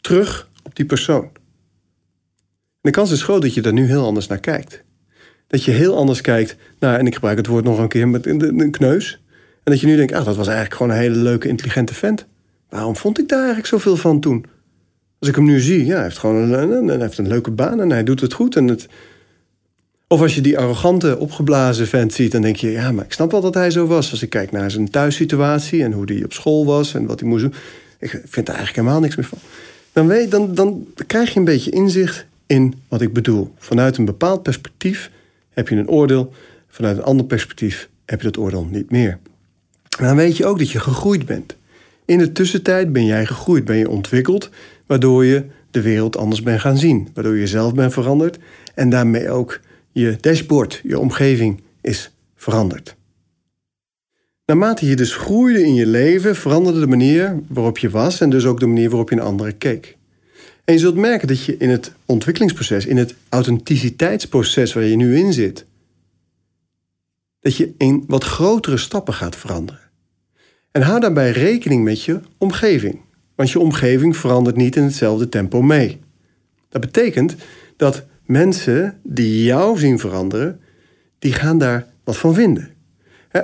terug 0.00 0.50
op 0.62 0.76
die 0.76 0.86
persoon. 0.86 1.30
de 2.80 2.90
kans 2.90 3.10
is 3.10 3.22
groot 3.22 3.42
dat 3.42 3.54
je 3.54 3.62
daar 3.62 3.72
nu 3.72 3.86
heel 3.86 4.04
anders 4.04 4.26
naar 4.26 4.40
kijkt. 4.40 4.82
Dat 5.46 5.64
je 5.64 5.70
heel 5.70 5.96
anders 5.96 6.20
kijkt 6.20 6.56
naar, 6.78 6.98
en 6.98 7.06
ik 7.06 7.14
gebruik 7.14 7.36
het 7.36 7.46
woord 7.46 7.64
nog 7.64 7.78
een 7.78 7.88
keer, 7.88 8.08
met 8.08 8.26
een 8.26 8.70
kneus. 8.70 9.22
En 9.62 9.72
dat 9.72 9.80
je 9.80 9.86
nu 9.86 9.96
denkt, 9.96 10.12
ah, 10.12 10.24
dat 10.24 10.36
was 10.36 10.46
eigenlijk 10.46 10.76
gewoon 10.76 10.92
een 10.92 11.02
hele 11.02 11.16
leuke, 11.16 11.48
intelligente 11.48 11.94
vent. 11.94 12.26
Waarom 12.74 12.96
vond 12.96 13.18
ik 13.18 13.28
daar 13.28 13.38
eigenlijk 13.38 13.68
zoveel 13.68 13.96
van 13.96 14.20
toen? 14.20 14.44
Als 15.18 15.28
ik 15.28 15.34
hem 15.34 15.44
nu 15.44 15.60
zie, 15.60 15.84
ja, 15.84 15.94
hij 15.94 16.02
heeft 16.02 16.18
gewoon 16.18 16.52
een, 16.52 17.00
heeft 17.00 17.18
een 17.18 17.28
leuke 17.28 17.50
baan 17.50 17.80
en 17.80 17.90
hij 17.90 18.04
doet 18.04 18.20
het 18.20 18.32
goed. 18.32 18.56
En 18.56 18.68
het... 18.68 18.88
Of 20.08 20.20
als 20.20 20.34
je 20.34 20.40
die 20.40 20.58
arrogante, 20.58 21.18
opgeblazen 21.18 21.86
vent 21.86 22.12
ziet, 22.12 22.32
dan 22.32 22.42
denk 22.42 22.56
je, 22.56 22.70
ja, 22.70 22.92
maar 22.92 23.04
ik 23.04 23.12
snap 23.12 23.30
wel 23.30 23.40
dat 23.40 23.54
hij 23.54 23.70
zo 23.70 23.86
was. 23.86 24.10
Als 24.10 24.22
ik 24.22 24.30
kijk 24.30 24.52
naar 24.52 24.70
zijn 24.70 24.90
thuissituatie 24.90 25.82
en 25.82 25.92
hoe 25.92 26.04
hij 26.04 26.24
op 26.24 26.32
school 26.32 26.66
was 26.66 26.94
en 26.94 27.06
wat 27.06 27.20
hij 27.20 27.28
moest 27.28 27.42
doen. 27.42 27.54
Ik 27.98 28.10
vind 28.10 28.48
er 28.48 28.54
eigenlijk 28.54 28.76
helemaal 28.76 29.00
niks 29.00 29.16
meer 29.16 29.26
van. 29.26 29.38
Dan, 29.92 30.06
weet, 30.06 30.30
dan, 30.30 30.54
dan 30.54 30.86
krijg 31.06 31.32
je 31.32 31.38
een 31.38 31.44
beetje 31.44 31.70
inzicht 31.70 32.26
in 32.46 32.74
wat 32.88 33.00
ik 33.00 33.12
bedoel. 33.12 33.54
Vanuit 33.58 33.96
een 33.96 34.04
bepaald 34.04 34.42
perspectief 34.42 35.10
heb 35.50 35.68
je 35.68 35.76
een 35.76 35.88
oordeel, 35.88 36.32
vanuit 36.68 36.96
een 36.96 37.04
ander 37.04 37.26
perspectief 37.26 37.88
heb 38.04 38.20
je 38.20 38.26
dat 38.26 38.36
oordeel 38.36 38.68
niet 38.70 38.90
meer. 38.90 39.18
En 39.98 40.04
dan 40.04 40.16
weet 40.16 40.36
je 40.36 40.46
ook 40.46 40.58
dat 40.58 40.70
je 40.70 40.80
gegroeid 40.80 41.26
bent. 41.26 41.56
In 42.04 42.18
de 42.18 42.32
tussentijd 42.32 42.92
ben 42.92 43.04
jij 43.04 43.26
gegroeid, 43.26 43.64
ben 43.64 43.76
je 43.76 43.88
ontwikkeld, 43.88 44.50
waardoor 44.86 45.24
je 45.24 45.44
de 45.70 45.80
wereld 45.80 46.16
anders 46.16 46.42
bent 46.42 46.60
gaan 46.60 46.78
zien, 46.78 47.08
waardoor 47.14 47.32
je 47.32 47.40
jezelf 47.40 47.74
bent 47.74 47.92
veranderd 47.92 48.38
en 48.74 48.90
daarmee 48.90 49.30
ook 49.30 49.60
je 49.92 50.16
dashboard, 50.20 50.80
je 50.82 50.98
omgeving 50.98 51.62
is 51.80 52.10
veranderd. 52.34 52.96
Naarmate 54.46 54.86
je 54.86 54.96
dus 54.96 55.14
groeide 55.14 55.62
in 55.62 55.74
je 55.74 55.86
leven, 55.86 56.36
veranderde 56.36 56.80
de 56.80 56.86
manier 56.86 57.40
waarop 57.48 57.78
je 57.78 57.90
was 57.90 58.20
en 58.20 58.30
dus 58.30 58.44
ook 58.44 58.60
de 58.60 58.66
manier 58.66 58.88
waarop 58.88 59.10
je 59.10 59.16
naar 59.16 59.24
anderen 59.24 59.58
keek. 59.58 59.96
En 60.64 60.74
je 60.74 60.80
zult 60.80 60.96
merken 60.96 61.28
dat 61.28 61.44
je 61.44 61.56
in 61.56 61.70
het 61.70 61.92
ontwikkelingsproces, 62.06 62.86
in 62.86 62.96
het 62.96 63.14
authenticiteitsproces 63.28 64.72
waar 64.72 64.84
je 64.84 64.96
nu 64.96 65.16
in 65.16 65.32
zit, 65.32 65.66
dat 67.40 67.56
je 67.56 67.74
in 67.78 68.04
wat 68.06 68.24
grotere 68.24 68.76
stappen 68.76 69.14
gaat 69.14 69.36
veranderen. 69.36 69.83
En 70.74 70.82
hou 70.82 71.00
daarbij 71.00 71.30
rekening 71.30 71.84
met 71.84 72.02
je 72.02 72.20
omgeving, 72.38 73.00
want 73.34 73.50
je 73.50 73.58
omgeving 73.58 74.16
verandert 74.16 74.56
niet 74.56 74.76
in 74.76 74.82
hetzelfde 74.82 75.28
tempo 75.28 75.62
mee. 75.62 76.00
Dat 76.68 76.80
betekent 76.80 77.36
dat 77.76 78.04
mensen 78.24 78.98
die 79.02 79.44
jou 79.44 79.78
zien 79.78 79.98
veranderen, 79.98 80.60
die 81.18 81.32
gaan 81.32 81.58
daar 81.58 81.86
wat 82.04 82.16
van 82.16 82.34
vinden. 82.34 82.70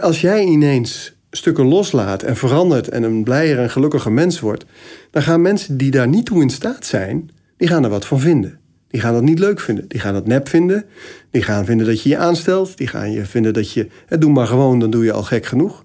Als 0.01 0.21
jij 0.21 0.45
ineens 0.45 1.15
stukken 1.31 1.65
loslaat 1.67 2.23
en 2.23 2.37
verandert 2.37 2.89
en 2.89 3.03
een 3.03 3.25
blijer 3.25 3.59
en 3.59 3.71
gelukkiger 3.71 4.13
mens 4.13 4.41
wordt, 4.41 4.65
dan 5.11 5.23
gaan 5.23 5.43
mensen 5.43 5.77
die 5.77 5.91
daar 5.91 6.09
niet 6.09 6.27
toe 6.27 6.43
in 6.43 6.51
staat 6.51 6.87
zijn, 6.87 7.31
die 7.57 7.69
gaan 7.69 7.85
er 7.85 7.91
wat 7.91 8.07
van 8.07 8.21
vinden. 8.21 8.59
Die 8.89 9.01
gaan 9.01 9.15
dat 9.15 9.23
niet 9.23 9.39
leuk 9.39 9.61
vinden. 9.61 9.89
Die 9.89 10.01
gaan 10.01 10.15
dat 10.15 10.27
nep 10.27 10.49
vinden. 10.49 10.85
Die 11.31 11.43
gaan 11.43 11.65
vinden 11.65 11.87
dat 11.87 12.03
je 12.03 12.09
je 12.09 12.17
aanstelt. 12.17 12.79
Die 12.79 12.87
gaan 12.87 13.13
je 13.13 13.25
vinden 13.25 13.53
dat 13.53 13.73
je, 13.73 13.89
doe 14.19 14.33
maar 14.33 14.47
gewoon, 14.47 14.79
dan 14.79 14.91
doe 14.91 15.05
je 15.05 15.13
al 15.13 15.23
gek 15.23 15.47
genoeg. 15.47 15.85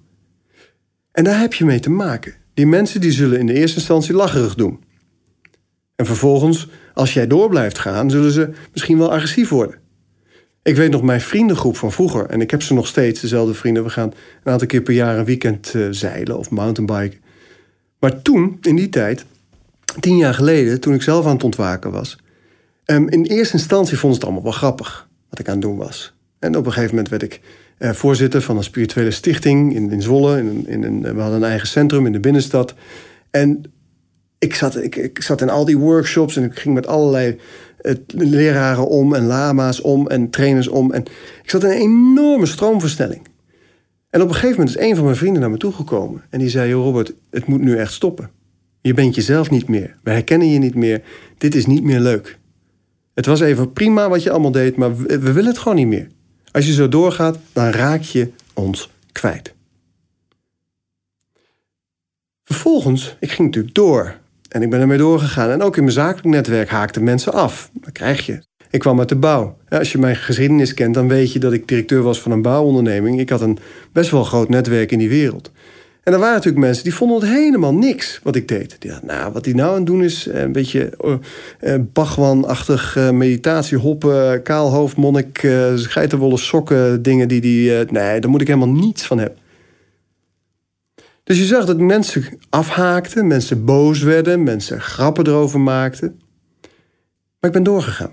En 1.15 1.24
daar 1.24 1.39
heb 1.39 1.53
je 1.53 1.65
mee 1.65 1.79
te 1.79 1.89
maken. 1.89 2.34
Die 2.53 2.67
mensen 2.67 3.01
die 3.01 3.12
zullen 3.12 3.39
in 3.39 3.45
de 3.45 3.53
eerste 3.53 3.77
instantie 3.77 4.13
lacherig 4.13 4.55
doen. 4.55 4.84
En 5.95 6.05
vervolgens, 6.05 6.69
als 6.93 7.13
jij 7.13 7.27
door 7.27 7.50
blijft 7.50 7.79
gaan, 7.79 8.10
zullen 8.10 8.31
ze 8.31 8.50
misschien 8.72 8.98
wel 8.98 9.12
agressief 9.12 9.50
worden. 9.50 9.79
Ik 10.63 10.75
weet 10.75 10.91
nog 10.91 11.01
mijn 11.01 11.22
vriendengroep 11.22 11.77
van 11.77 11.91
vroeger, 11.91 12.25
en 12.25 12.41
ik 12.41 12.51
heb 12.51 12.62
ze 12.62 12.74
nog 12.74 12.88
steeds, 12.88 13.22
dezelfde 13.22 13.53
vrienden. 13.53 13.84
We 13.84 13.89
gaan 13.89 14.13
een 14.43 14.51
aantal 14.51 14.67
keer 14.67 14.81
per 14.81 14.93
jaar 14.93 15.17
een 15.17 15.25
weekend 15.25 15.74
uh, 15.74 15.88
zeilen 15.89 16.38
of 16.38 16.50
mountainbiken. 16.50 17.19
Maar 18.00 18.22
toen, 18.22 18.57
in 18.62 18.75
die 18.75 18.89
tijd, 18.89 19.25
tien 20.00 20.17
jaar 20.17 20.34
geleden, 20.34 20.79
toen 20.79 20.93
ik 20.93 21.01
zelf 21.01 21.25
aan 21.25 21.34
het 21.34 21.43
ontwaken 21.43 21.91
was, 21.91 22.17
um, 22.86 23.10
in 23.10 23.24
eerste 23.24 23.53
instantie 23.53 23.98
vonden 23.98 24.19
ze 24.19 24.25
het 24.25 24.34
allemaal 24.34 24.51
wel 24.51 24.60
grappig 24.60 25.10
wat 25.29 25.39
ik 25.39 25.48
aan 25.48 25.53
het 25.53 25.62
doen 25.62 25.77
was. 25.77 26.13
En 26.39 26.57
op 26.57 26.65
een 26.65 26.72
gegeven 26.72 26.95
moment 26.95 27.10
werd 27.10 27.24
ik 27.24 27.41
uh, 27.79 27.91
voorzitter 27.91 28.41
van 28.41 28.58
een 28.58 28.63
spirituele 28.63 29.12
stichting 29.12 29.75
in, 29.75 29.91
in 29.91 30.01
Zwolle. 30.01 30.38
In, 30.38 30.67
in, 30.67 31.01
we 31.01 31.22
hadden 31.22 31.41
een 31.41 31.50
eigen 31.50 31.67
centrum 31.67 32.05
in 32.05 32.12
de 32.12 32.20
binnenstad. 32.20 32.74
En 33.32 33.63
ik 34.39 34.56
zat, 34.56 34.84
ik, 34.84 34.95
ik 34.95 35.21
zat 35.21 35.41
in 35.41 35.49
al 35.49 35.65
die 35.65 35.78
workshops 35.78 36.38
en 36.38 36.43
ik 36.43 36.60
ging 36.60 36.76
met 36.76 36.88
allerlei 36.88 37.39
leraren 38.08 38.88
om 38.88 39.15
en 39.15 39.26
lama's 39.26 39.82
om 39.82 40.08
en 40.08 40.30
trainers 40.30 40.67
om. 40.67 40.91
En 40.91 41.02
ik 41.43 41.49
zat 41.49 41.63
in 41.63 41.69
een 41.69 41.76
enorme 41.76 42.45
stroomversnelling. 42.45 43.28
En 44.10 44.21
op 44.21 44.28
een 44.28 44.34
gegeven 44.34 44.58
moment 44.58 44.78
is 44.78 44.84
een 44.84 44.95
van 44.95 45.04
mijn 45.04 45.17
vrienden 45.17 45.41
naar 45.41 45.52
me 45.52 45.58
toegekomen. 45.58 46.23
En 46.30 46.39
die 46.39 46.49
zei, 46.49 46.73
Robert, 46.73 47.13
het 47.32 47.45
moet 47.45 47.62
nu 47.62 47.76
echt 47.76 47.93
stoppen. 47.93 48.30
Je 48.82 48.93
bent 48.93 49.15
jezelf 49.15 49.49
niet 49.49 49.67
meer. 49.67 49.95
We 50.04 50.12
herkennen 50.12 50.49
je 50.49 50.60
niet 50.60 50.76
meer. 50.76 51.02
Dit 51.38 51.56
is 51.56 51.65
niet 51.65 51.84
meer 51.84 51.99
leuk. 51.99 52.38
Het 53.13 53.26
was 53.26 53.39
even 53.39 53.73
prima 53.73 54.10
wat 54.10 54.23
je 54.23 54.32
allemaal 54.32 54.52
deed, 54.52 54.76
maar 54.76 54.97
we 54.97 55.32
willen 55.32 55.45
het 55.45 55.58
gewoon 55.58 55.78
niet 55.78 55.88
meer. 55.88 56.08
Als 56.56 56.65
je 56.65 56.74
zo 56.74 56.89
doorgaat, 56.89 57.38
dan 57.54 57.70
raak 57.70 58.02
je 58.02 58.32
ons 58.54 58.89
kwijt. 59.12 59.54
Vervolgens, 62.44 63.15
ik 63.20 63.32
ging 63.32 63.48
natuurlijk 63.48 63.76
door. 63.76 64.18
En 64.50 64.62
ik 64.62 64.70
ben 64.70 64.80
ermee 64.80 64.98
doorgegaan. 64.98 65.50
En 65.50 65.62
ook 65.62 65.78
in 65.78 65.84
mijn 65.84 65.96
zakelijk 65.96 66.28
netwerk 66.28 66.70
haakten 66.70 67.04
mensen 67.04 67.34
af. 67.34 67.70
Dat 67.74 67.91
krijg 67.91 68.26
je. 68.26 68.44
Ik 68.70 68.80
kwam 68.80 69.00
uit 69.00 69.10
de 69.10 69.15
bouw. 69.15 69.58
Als 69.70 69.91
je 69.91 69.98
mijn 69.98 70.15
geschiedenis 70.15 70.74
kent, 70.74 70.94
dan 70.94 71.08
weet 71.08 71.34
je 71.34 71.39
dat 71.39 71.54
ik 71.54 71.68
directeur 71.68 72.02
was 72.02 72.22
van 72.22 72.32
een 72.32 72.41
bouwonderneming. 72.41 73.20
Ik 73.20 73.30
had 73.30 73.41
een 73.41 73.58
best 73.91 74.12
wel 74.12 74.24
groot 74.24 74.50
netwerk 74.50 74.91
in 74.91 75.00
die 75.00 75.10
wereld. 75.10 75.52
En 76.06 76.13
er 76.13 76.20
waren 76.20 76.36
natuurlijk 76.36 76.65
mensen 76.65 76.84
die 76.84 76.94
vonden 76.94 77.20
het 77.20 77.30
helemaal 77.30 77.74
niks 77.74 78.20
wat 78.24 78.36
ik 78.36 78.48
deed. 78.48 78.76
Die 78.80 78.89
dachten, 78.89 79.08
nou, 79.08 79.34
wat 79.34 79.46
hij 79.46 79.54
nou 79.54 79.70
aan 79.70 79.76
het 79.76 79.86
doen 79.86 80.04
is 80.04 80.26
een 80.26 80.52
beetje 80.52 80.94
uh, 81.62 81.76
Bachwan-achtig 81.94 82.96
uh, 82.96 83.10
meditatie, 83.10 83.78
hoppen, 83.78 84.41
kaalhoofd, 84.41 84.98
monnik, 84.98 85.39
geitenwolle 85.76 86.38
sokken, 86.38 87.02
dingen 87.02 87.28
die 87.28 87.41
die. 87.41 87.72
nee, 87.72 88.20
daar 88.20 88.30
moet 88.30 88.41
ik 88.41 88.48
helemaal 88.48 88.74
niets 88.74 89.06
van 89.06 89.18
hebben. 89.18 89.38
Dus 91.24 91.38
je 91.38 91.46
zag 91.46 91.65
dat 91.65 91.78
mensen 91.78 92.39
afhaakten, 92.50 93.28
mensen 93.28 93.65
boos 93.65 94.02
werden, 94.02 94.44
mensen 94.44 94.82
grappen 94.82 95.28
erover 95.28 95.60
maakten. 95.60 96.20
Maar 97.39 97.50
ik 97.50 97.52
ben 97.52 97.63
doorgegaan. 97.63 98.12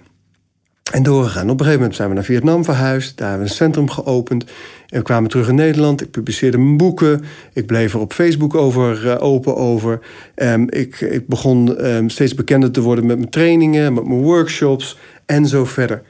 En 0.93 1.03
doorgegaan. 1.03 1.43
Op 1.43 1.51
een 1.51 1.59
gegeven 1.59 1.79
moment 1.79 1.97
zijn 1.97 2.09
we 2.09 2.15
naar 2.15 2.25
Vietnam 2.25 2.65
verhuisd. 2.65 3.17
Daar 3.17 3.29
hebben 3.29 3.47
we 3.47 3.53
een 3.53 3.59
centrum 3.59 3.91
geopend. 3.91 4.45
En 4.89 4.99
we 4.99 5.03
kwamen 5.03 5.31
terug 5.31 5.49
in 5.49 5.55
Nederland. 5.55 6.01
Ik 6.01 6.11
publiceerde 6.11 6.59
mijn 6.59 6.77
boeken. 6.77 7.23
Ik 7.53 7.67
bleef 7.67 7.95
er 7.95 8.01
op 8.01 8.13
Facebook 8.13 8.55
over, 8.55 9.07
uh, 9.07 9.17
open 9.19 9.57
over. 9.57 10.01
Um, 10.37 10.71
ik, 10.71 11.01
ik 11.01 11.27
begon 11.27 11.87
um, 11.87 12.09
steeds 12.09 12.35
bekender 12.35 12.71
te 12.71 12.81
worden 12.81 13.07
met 13.07 13.17
mijn 13.17 13.31
trainingen, 13.31 13.95
met 13.95 14.07
mijn 14.07 14.21
workshops 14.21 14.99
en 15.27 15.47
zo 15.47 15.65
verder. 15.65 16.03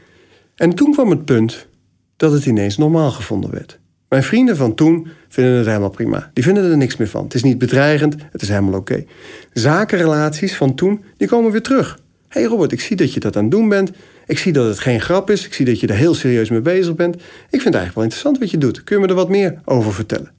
En 0.57 0.75
toen 0.75 0.93
kwam 0.93 1.11
het 1.11 1.25
punt 1.25 1.67
dat 2.17 2.33
het 2.33 2.47
ineens 2.47 2.77
normaal 2.77 3.11
gevonden 3.11 3.51
werd. 3.51 3.79
Mijn 4.09 4.23
vrienden 4.23 4.57
van 4.57 4.75
toen 4.75 5.09
vinden 5.29 5.57
het 5.57 5.67
helemaal 5.67 5.91
prima. 5.91 6.31
Die 6.33 6.45
vinden 6.45 6.71
er 6.71 6.77
niks 6.77 6.97
meer 6.97 7.09
van. 7.09 7.25
Het 7.25 7.35
is 7.35 7.43
niet 7.43 7.59
bedreigend, 7.59 8.17
het 8.33 8.43
is 8.43 8.49
helemaal 8.49 8.79
oké. 8.79 9.05
Zakenrelaties 9.53 10.57
van 10.57 10.75
toen, 10.75 11.05
die 11.17 11.29
komen 11.29 11.51
weer 11.51 11.63
terug. 11.63 12.01
Hé 12.29 12.41
hey 12.41 12.49
Robert, 12.49 12.73
ik 12.73 12.81
zie 12.81 12.97
dat 12.97 13.13
je 13.13 13.21
dat 13.21 13.37
aan 13.37 13.43
het 13.43 13.53
doen 13.53 13.69
bent. 13.69 13.91
Ik 14.27 14.39
zie 14.39 14.53
dat 14.53 14.67
het 14.67 14.79
geen 14.79 15.01
grap 15.01 15.31
is. 15.31 15.47
Ik 15.47 15.55
zie 15.55 15.65
dat 15.65 15.81
je 15.81 15.87
er 15.87 15.95
heel 15.95 16.15
serieus 16.15 16.51
mee 16.51 16.61
bezig 16.61 16.95
bent. 16.95 17.15
Ik 17.15 17.23
vind 17.51 17.65
het 17.65 17.75
eigenlijk 17.75 17.95
wel 17.95 18.05
interessant 18.05 18.39
wat 18.39 18.51
je 18.51 18.59
doet. 18.59 18.85
Kun 18.85 18.97
je 18.97 19.03
me 19.03 19.09
er 19.09 19.15
wat 19.15 19.29
meer 19.29 19.61
over 19.65 19.93
vertellen? 19.93 20.33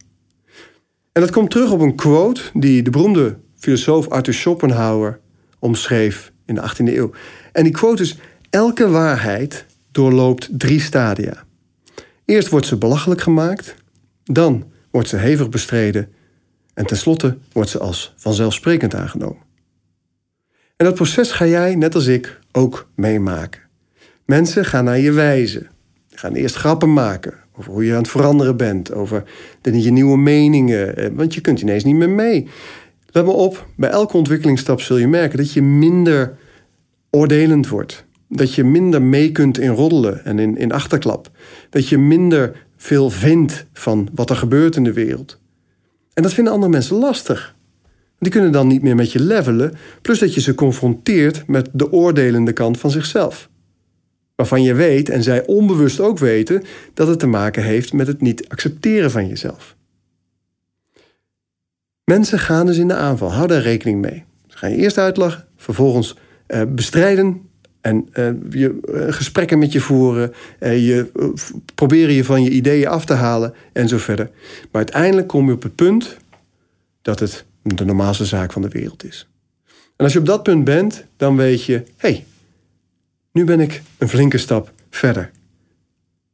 En 1.12 1.22
dat 1.22 1.32
komt 1.32 1.52
terug 1.52 1.72
op 1.72 1.80
een 1.80 1.96
quote 1.96 2.41
die 2.54 2.84
de 2.84 2.89
beroemde 2.89 3.38
filosoof 3.58 4.10
Arthur 4.10 4.34
Schopenhauer 4.34 5.19
omschreef 5.60 6.32
in 6.46 6.56
de 6.56 6.62
18e 6.62 6.93
eeuw. 6.96 7.12
En 7.52 7.63
die 7.63 7.74
quote 7.74 8.04
is: 8.04 8.17
Elke 8.50 8.89
waarheid 8.89 9.65
doorloopt 9.91 10.50
drie 10.52 10.82
stadia. 10.82 11.43
Eerst 12.26 12.50
wordt 12.50 12.65
ze 12.65 12.78
belachelijk 12.78 13.22
gemaakt, 13.22 13.76
dan 14.24 14.72
wordt 14.91 15.08
ze 15.08 15.17
hevig 15.17 15.50
bestreden 15.50 16.13
en 16.74 16.86
tenslotte 16.86 17.38
wordt 17.52 17.69
ze 17.69 17.80
als 17.80 18.13
vanzelfsprekend 18.17 18.96
aangenomen. 18.96 19.41
En 20.76 20.86
dat 20.86 20.96
proces 20.96 21.32
ga 21.32 21.46
jij, 21.46 21.76
net 21.76 21.96
als 21.96 22.08
ik, 22.08 22.39
ook 22.52 22.89
meemaken. 22.96 23.62
Mensen 24.26 24.66
gaan 24.66 24.84
naar 24.84 25.00
je 25.00 25.12
wijzen. 25.12 25.70
Ze 26.08 26.18
gaan 26.18 26.34
eerst 26.34 26.56
grappen 26.56 26.94
maken 26.94 27.34
over 27.58 27.72
hoe 27.72 27.86
je 27.86 27.92
aan 27.92 27.98
het 27.98 28.10
veranderen 28.10 28.58
bent, 28.58 28.94
over 28.94 29.24
je 29.62 29.92
nieuwe 29.92 30.18
meningen, 30.18 30.98
eh, 30.98 31.10
want 31.14 31.34
je 31.34 31.42
kunt 31.42 31.62
ineens 31.62 31.84
niet 31.84 31.96
meer 31.96 32.10
mee. 32.10 32.48
Let 33.12 33.26
me 33.26 33.32
op, 33.32 33.68
bij 33.76 33.90
elke 33.90 34.18
ontwikkelingsstap 34.18 34.82
zul 34.82 34.98
je 34.98 35.08
merken 35.08 35.38
dat 35.38 35.54
je 35.54 35.62
minder 35.62 36.38
oordelend 37.10 37.68
wordt. 37.68 38.06
Dat 38.28 38.54
je 38.54 38.64
minder 38.64 39.02
mee 39.02 39.32
kunt 39.32 39.60
in 39.60 39.70
roddelen 39.70 40.26
en 40.26 40.40
in, 40.40 40.58
in 40.58 40.72
achterklap. 40.72 41.32
Dat 41.70 41.90
je 41.90 41.98
minder 41.98 42.66
veel 42.78 43.10
vindt 43.10 43.66
van 43.74 44.10
wat 44.14 44.30
er 44.30 44.36
gebeurt 44.36 44.76
in 44.76 44.84
de 44.84 44.94
wereld. 44.94 45.40
En 46.14 46.24
dat 46.24 46.34
vinden 46.34 46.54
andere 46.54 46.72
mensen 46.72 46.96
lastig. 46.96 47.56
Die 48.20 48.32
kunnen 48.32 48.52
dan 48.52 48.68
niet 48.68 48.82
meer 48.82 48.96
met 48.96 49.12
je 49.12 49.20
levelen, 49.20 49.74
plus 50.02 50.20
dat 50.20 50.34
je 50.34 50.42
ze 50.42 50.56
confronteert 50.56 51.48
met 51.48 51.70
de 51.72 51.92
oordelende 51.92 52.54
kant 52.54 52.80
van 52.80 52.92
zichzelf. 52.92 53.50
Waarvan 54.36 54.63
je 54.63 54.74
weet, 54.74 55.10
en 55.10 55.24
zij 55.24 55.46
onbewust 55.46 56.00
ook 56.00 56.19
weten, 56.19 56.63
dat 56.93 57.08
het 57.08 57.19
te 57.19 57.28
maken 57.28 57.63
heeft 57.63 57.93
met 57.93 58.08
het 58.08 58.22
niet 58.22 58.50
accepteren 58.50 59.12
van 59.12 59.28
jezelf. 59.28 59.76
Mensen 62.04 62.39
gaan 62.39 62.65
dus 62.65 62.78
in 62.78 62.88
de 62.88 62.96
aanval, 62.96 63.34
hou 63.34 63.48
daar 63.48 63.62
rekening 63.62 64.02
mee. 64.02 64.24
Ze 64.48 64.58
gaan 64.58 64.72
je 64.72 64.78
eerst 64.78 64.98
uitlachen, 64.98 65.48
vervolgens 65.56 66.17
eh, 66.46 66.62
bestrijden, 66.67 67.41
en 67.84 68.10
uh, 68.13 68.30
je, 68.50 68.80
uh, 68.86 69.13
gesprekken 69.13 69.60
met 69.60 69.72
je 69.72 69.80
voeren, 69.80 70.34
uh, 70.60 70.88
je, 70.88 71.12
proberen 71.76 72.13
je 72.13 72.24
van 72.24 72.43
je 72.43 72.50
ideeën 72.50 72.88
af 72.88 73.06
te 73.06 73.13
halen 73.13 73.54
en 73.74 73.88
zo 73.88 73.98
verder. 73.98 74.30
Maar 74.72 74.82
uiteindelijk 74.82 75.28
kom 75.28 75.48
je 75.48 75.54
op 75.54 75.63
het 75.63 75.76
punt 75.76 76.17
dat 77.02 77.19
het 77.19 77.46
de 77.62 77.86
normaalste 77.86 78.26
zaak 78.26 78.52
van 78.52 78.62
de 78.62 78.67
wereld 78.67 79.04
is. 79.04 79.28
En 79.67 80.04
als 80.04 80.13
je 80.13 80.19
op 80.19 80.26
dat 80.26 80.43
punt 80.43 80.63
bent, 80.63 81.06
dan 81.17 81.36
weet 81.36 81.63
je: 81.63 81.84
hey, 81.98 82.26
nu 83.34 83.43
ben 83.43 83.60
ik 83.60 83.82
een 83.98 84.10
flinke 84.10 84.38
stap 84.38 84.72
verder. 84.89 85.32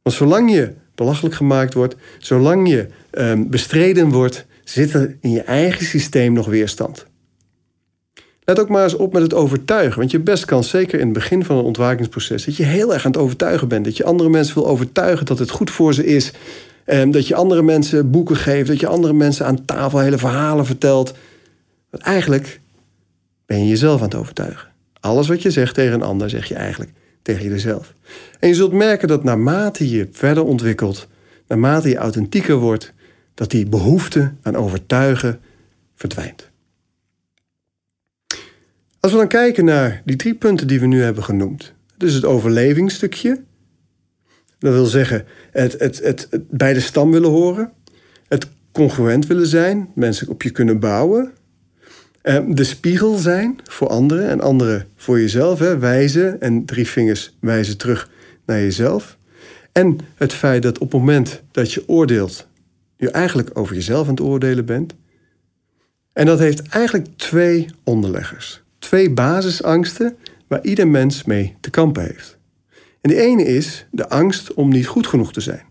Want 0.02 0.16
zolang 0.16 0.52
je 0.52 0.72
belachelijk 0.94 1.34
gemaakt 1.34 1.74
wordt, 1.74 1.94
zolang 2.18 2.68
je 2.68 2.88
um, 3.10 3.50
bestreden 3.50 4.10
wordt, 4.10 4.46
zit 4.64 4.94
er 4.94 5.16
in 5.20 5.30
je 5.30 5.42
eigen 5.42 5.84
systeem 5.84 6.32
nog 6.32 6.46
weerstand. 6.46 7.06
Let 8.44 8.60
ook 8.60 8.68
maar 8.68 8.82
eens 8.82 8.96
op 8.96 9.12
met 9.12 9.22
het 9.22 9.34
overtuigen. 9.34 9.98
Want 9.98 10.10
je 10.10 10.18
best 10.18 10.44
kan, 10.44 10.64
zeker 10.64 10.98
in 10.98 11.04
het 11.04 11.14
begin 11.14 11.44
van 11.44 11.56
een 11.56 11.64
ontwakingsproces, 11.64 12.44
dat 12.44 12.56
je 12.56 12.64
heel 12.64 12.92
erg 12.92 13.04
aan 13.04 13.10
het 13.10 13.20
overtuigen 13.20 13.68
bent. 13.68 13.84
Dat 13.84 13.96
je 13.96 14.04
andere 14.04 14.28
mensen 14.28 14.54
wil 14.54 14.66
overtuigen 14.66 15.26
dat 15.26 15.38
het 15.38 15.50
goed 15.50 15.70
voor 15.70 15.94
ze 15.94 16.06
is. 16.06 16.32
Um, 16.86 17.10
dat 17.10 17.26
je 17.26 17.34
andere 17.34 17.62
mensen 17.62 18.10
boeken 18.10 18.36
geeft. 18.36 18.68
Dat 18.68 18.80
je 18.80 18.86
andere 18.86 19.12
mensen 19.12 19.46
aan 19.46 19.64
tafel 19.64 19.98
hele 19.98 20.18
verhalen 20.18 20.66
vertelt. 20.66 21.14
Want 21.90 22.02
eigenlijk 22.02 22.60
ben 23.46 23.58
je 23.58 23.68
jezelf 23.68 24.00
aan 24.00 24.08
het 24.08 24.14
overtuigen. 24.14 24.69
Alles 25.00 25.28
wat 25.28 25.42
je 25.42 25.50
zegt 25.50 25.74
tegen 25.74 25.94
een 25.94 26.02
ander, 26.02 26.30
zeg 26.30 26.46
je 26.46 26.54
eigenlijk 26.54 26.92
tegen 27.22 27.48
jezelf. 27.48 27.94
En 28.38 28.48
je 28.48 28.54
zult 28.54 28.72
merken 28.72 29.08
dat 29.08 29.24
naarmate 29.24 29.90
je 29.90 30.08
verder 30.12 30.44
ontwikkelt, 30.44 31.08
naarmate 31.46 31.88
je 31.88 31.96
authentieker 31.96 32.56
wordt, 32.56 32.92
dat 33.34 33.50
die 33.50 33.66
behoefte 33.66 34.32
aan 34.42 34.56
overtuigen 34.56 35.40
verdwijnt. 35.94 36.50
Als 39.00 39.12
we 39.12 39.18
dan 39.18 39.28
kijken 39.28 39.64
naar 39.64 40.02
die 40.04 40.16
drie 40.16 40.34
punten 40.34 40.66
die 40.66 40.80
we 40.80 40.86
nu 40.86 41.02
hebben 41.02 41.24
genoemd. 41.24 41.72
Dus 41.96 42.14
het 42.14 42.24
overlevingsstukje. 42.24 43.42
Dat 44.58 44.72
wil 44.72 44.86
zeggen 44.86 45.26
het, 45.50 45.72
het, 45.78 46.02
het, 46.02 46.26
het 46.30 46.50
bij 46.50 46.72
de 46.72 46.80
stam 46.80 47.10
willen 47.10 47.30
horen. 47.30 47.72
Het 48.28 48.48
congruent 48.72 49.26
willen 49.26 49.46
zijn. 49.46 49.90
Mensen 49.94 50.28
op 50.28 50.42
je 50.42 50.50
kunnen 50.50 50.80
bouwen. 50.80 51.32
Ehm, 52.22 52.54
de 52.54 52.64
spiegel 52.64 53.14
zijn 53.14 53.58
voor 53.64 53.88
anderen 53.88 54.28
en 54.28 54.40
anderen 54.40 54.86
voor 54.96 55.20
jezelf. 55.20 55.58
Hè, 55.58 55.78
wijzen 55.78 56.40
en 56.40 56.64
drie 56.64 56.88
vingers 56.88 57.36
wijzen 57.40 57.76
terug 57.76 58.10
naar 58.46 58.58
jezelf. 58.58 59.18
En 59.72 59.98
het 60.14 60.32
feit 60.32 60.62
dat 60.62 60.78
op 60.78 60.92
het 60.92 61.00
moment 61.00 61.42
dat 61.50 61.72
je 61.72 61.88
oordeelt, 61.88 62.46
je 62.96 63.10
eigenlijk 63.10 63.50
over 63.58 63.74
jezelf 63.74 64.06
aan 64.06 64.14
het 64.14 64.22
oordelen 64.22 64.64
bent. 64.64 64.94
En 66.12 66.26
dat 66.26 66.38
heeft 66.38 66.68
eigenlijk 66.68 67.06
twee 67.16 67.66
onderleggers. 67.84 68.62
Twee 68.78 69.10
basisangsten 69.10 70.16
waar 70.46 70.64
ieder 70.64 70.88
mens 70.88 71.24
mee 71.24 71.56
te 71.60 71.70
kampen 71.70 72.02
heeft. 72.02 72.38
En 73.00 73.10
de 73.10 73.20
ene 73.20 73.44
is 73.44 73.86
de 73.90 74.08
angst 74.08 74.54
om 74.54 74.68
niet 74.68 74.86
goed 74.86 75.06
genoeg 75.06 75.32
te 75.32 75.40
zijn. 75.40 75.69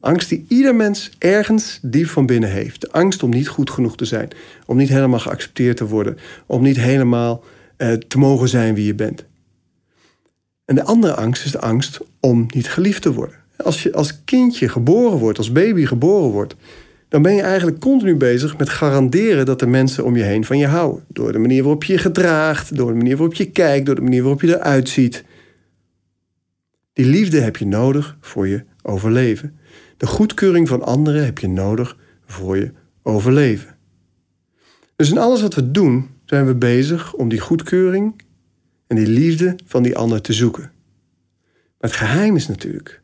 Angst 0.00 0.28
die 0.28 0.44
ieder 0.48 0.74
mens 0.74 1.10
ergens 1.18 1.78
diep 1.82 2.06
van 2.06 2.26
binnen 2.26 2.50
heeft. 2.50 2.80
De 2.80 2.90
angst 2.90 3.22
om 3.22 3.30
niet 3.30 3.48
goed 3.48 3.70
genoeg 3.70 3.96
te 3.96 4.04
zijn. 4.04 4.28
Om 4.66 4.76
niet 4.76 4.88
helemaal 4.88 5.18
geaccepteerd 5.18 5.76
te 5.76 5.86
worden. 5.86 6.18
Om 6.46 6.62
niet 6.62 6.76
helemaal 6.76 7.44
eh, 7.76 7.92
te 7.92 8.18
mogen 8.18 8.48
zijn 8.48 8.74
wie 8.74 8.86
je 8.86 8.94
bent. 8.94 9.24
En 10.64 10.74
de 10.74 10.84
andere 10.84 11.14
angst 11.14 11.44
is 11.44 11.50
de 11.50 11.60
angst 11.60 12.00
om 12.20 12.46
niet 12.54 12.68
geliefd 12.68 13.02
te 13.02 13.12
worden. 13.12 13.36
Als 13.56 13.82
je 13.82 13.92
als 13.92 14.24
kindje 14.24 14.68
geboren 14.68 15.18
wordt, 15.18 15.38
als 15.38 15.52
baby 15.52 15.86
geboren 15.86 16.30
wordt, 16.30 16.54
dan 17.08 17.22
ben 17.22 17.34
je 17.34 17.42
eigenlijk 17.42 17.78
continu 17.78 18.16
bezig 18.16 18.56
met 18.56 18.68
garanderen 18.68 19.46
dat 19.46 19.58
de 19.58 19.66
mensen 19.66 20.04
om 20.04 20.16
je 20.16 20.22
heen 20.22 20.44
van 20.44 20.58
je 20.58 20.66
houden. 20.66 21.04
Door 21.08 21.32
de 21.32 21.38
manier 21.38 21.62
waarop 21.62 21.84
je 21.84 21.92
je 21.92 21.98
gedraagt, 21.98 22.76
door 22.76 22.90
de 22.90 22.96
manier 22.96 23.16
waarop 23.16 23.34
je 23.34 23.50
kijkt, 23.50 23.86
door 23.86 23.94
de 23.94 24.00
manier 24.00 24.22
waarop 24.22 24.40
je 24.40 24.48
eruit 24.48 24.88
ziet. 24.88 25.24
Die 26.92 27.06
liefde 27.06 27.40
heb 27.40 27.56
je 27.56 27.66
nodig 27.66 28.16
voor 28.20 28.48
je 28.48 28.64
overleven. 28.82 29.57
De 29.98 30.06
goedkeuring 30.06 30.68
van 30.68 30.82
anderen 30.82 31.24
heb 31.24 31.38
je 31.38 31.48
nodig 31.48 31.96
voor 32.26 32.56
je 32.56 32.72
overleven. 33.02 33.76
Dus 34.96 35.10
in 35.10 35.18
alles 35.18 35.42
wat 35.42 35.54
we 35.54 35.70
doen, 35.70 36.08
zijn 36.24 36.46
we 36.46 36.54
bezig 36.54 37.14
om 37.14 37.28
die 37.28 37.40
goedkeuring 37.40 38.22
en 38.86 38.96
die 38.96 39.06
liefde 39.06 39.58
van 39.64 39.82
die 39.82 39.96
ander 39.96 40.20
te 40.20 40.32
zoeken. 40.32 40.62
Maar 41.52 41.90
het 41.90 41.92
geheim 41.92 42.36
is 42.36 42.48
natuurlijk 42.48 43.02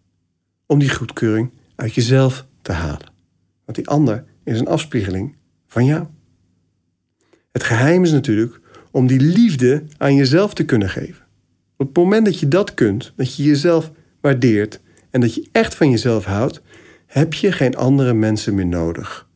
om 0.67 0.79
die 0.79 0.91
goedkeuring 0.91 1.51
uit 1.75 1.95
jezelf 1.95 2.47
te 2.63 2.73
halen. 2.73 3.13
Want 3.65 3.77
die 3.77 3.89
ander 3.89 4.25
is 4.45 4.61
een 4.61 4.69
afspiegeling 4.69 5.37
van 5.67 5.85
jou. 5.85 6.07
Het 7.53 7.63
geheim 7.63 8.03
is 8.03 8.13
natuurlijk 8.13 8.61
om 8.91 9.07
die 9.07 9.21
liefde 9.21 9.85
aan 9.97 10.15
jezelf 10.15 10.55
te 10.55 10.65
kunnen 10.65 10.89
geven. 10.89 11.25
Op 11.77 11.87
het 11.87 11.97
moment 11.97 12.25
dat 12.25 12.41
je 12.41 12.49
dat 12.49 12.75
kunt, 12.75 13.13
dat 13.17 13.37
je 13.37 13.43
jezelf 13.43 13.93
waardeert 14.21 14.81
en 15.11 15.21
dat 15.21 15.35
je 15.35 15.49
echt 15.53 15.75
van 15.75 15.91
jezelf 15.91 16.25
houdt, 16.25 16.63
heb 17.15 17.35
je 17.35 17.53
geen 17.53 17.77
andere 17.77 18.15
mensen 18.15 18.55
meer 18.55 18.67
nodig. 18.67 19.29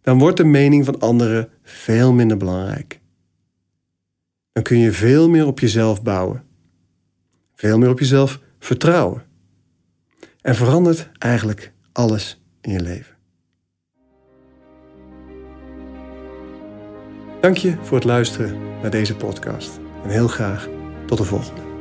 Dan 0.00 0.18
wordt 0.18 0.36
de 0.36 0.44
mening 0.44 0.84
van 0.84 0.98
anderen 0.98 1.48
veel 1.62 2.12
minder 2.12 2.36
belangrijk. 2.36 3.00
Dan 4.52 4.62
kun 4.62 4.78
je 4.78 4.92
veel 4.92 5.28
meer 5.28 5.46
op 5.46 5.58
jezelf 5.58 6.02
bouwen. 6.02 6.44
Veel 7.54 7.78
meer 7.78 7.88
op 7.88 7.98
jezelf 7.98 8.40
vertrouwen. 8.58 9.22
En 10.40 10.54
verandert 10.54 11.10
eigenlijk 11.18 11.72
alles 11.92 12.42
in 12.60 12.72
je 12.72 12.80
leven. 12.80 13.16
Dank 17.40 17.56
je 17.56 17.76
voor 17.82 17.96
het 17.96 18.06
luisteren 18.06 18.58
naar 18.82 18.90
deze 18.90 19.16
podcast. 19.16 19.80
En 20.04 20.10
heel 20.10 20.28
graag 20.28 20.68
tot 21.06 21.18
de 21.18 21.24
volgende. 21.24 21.75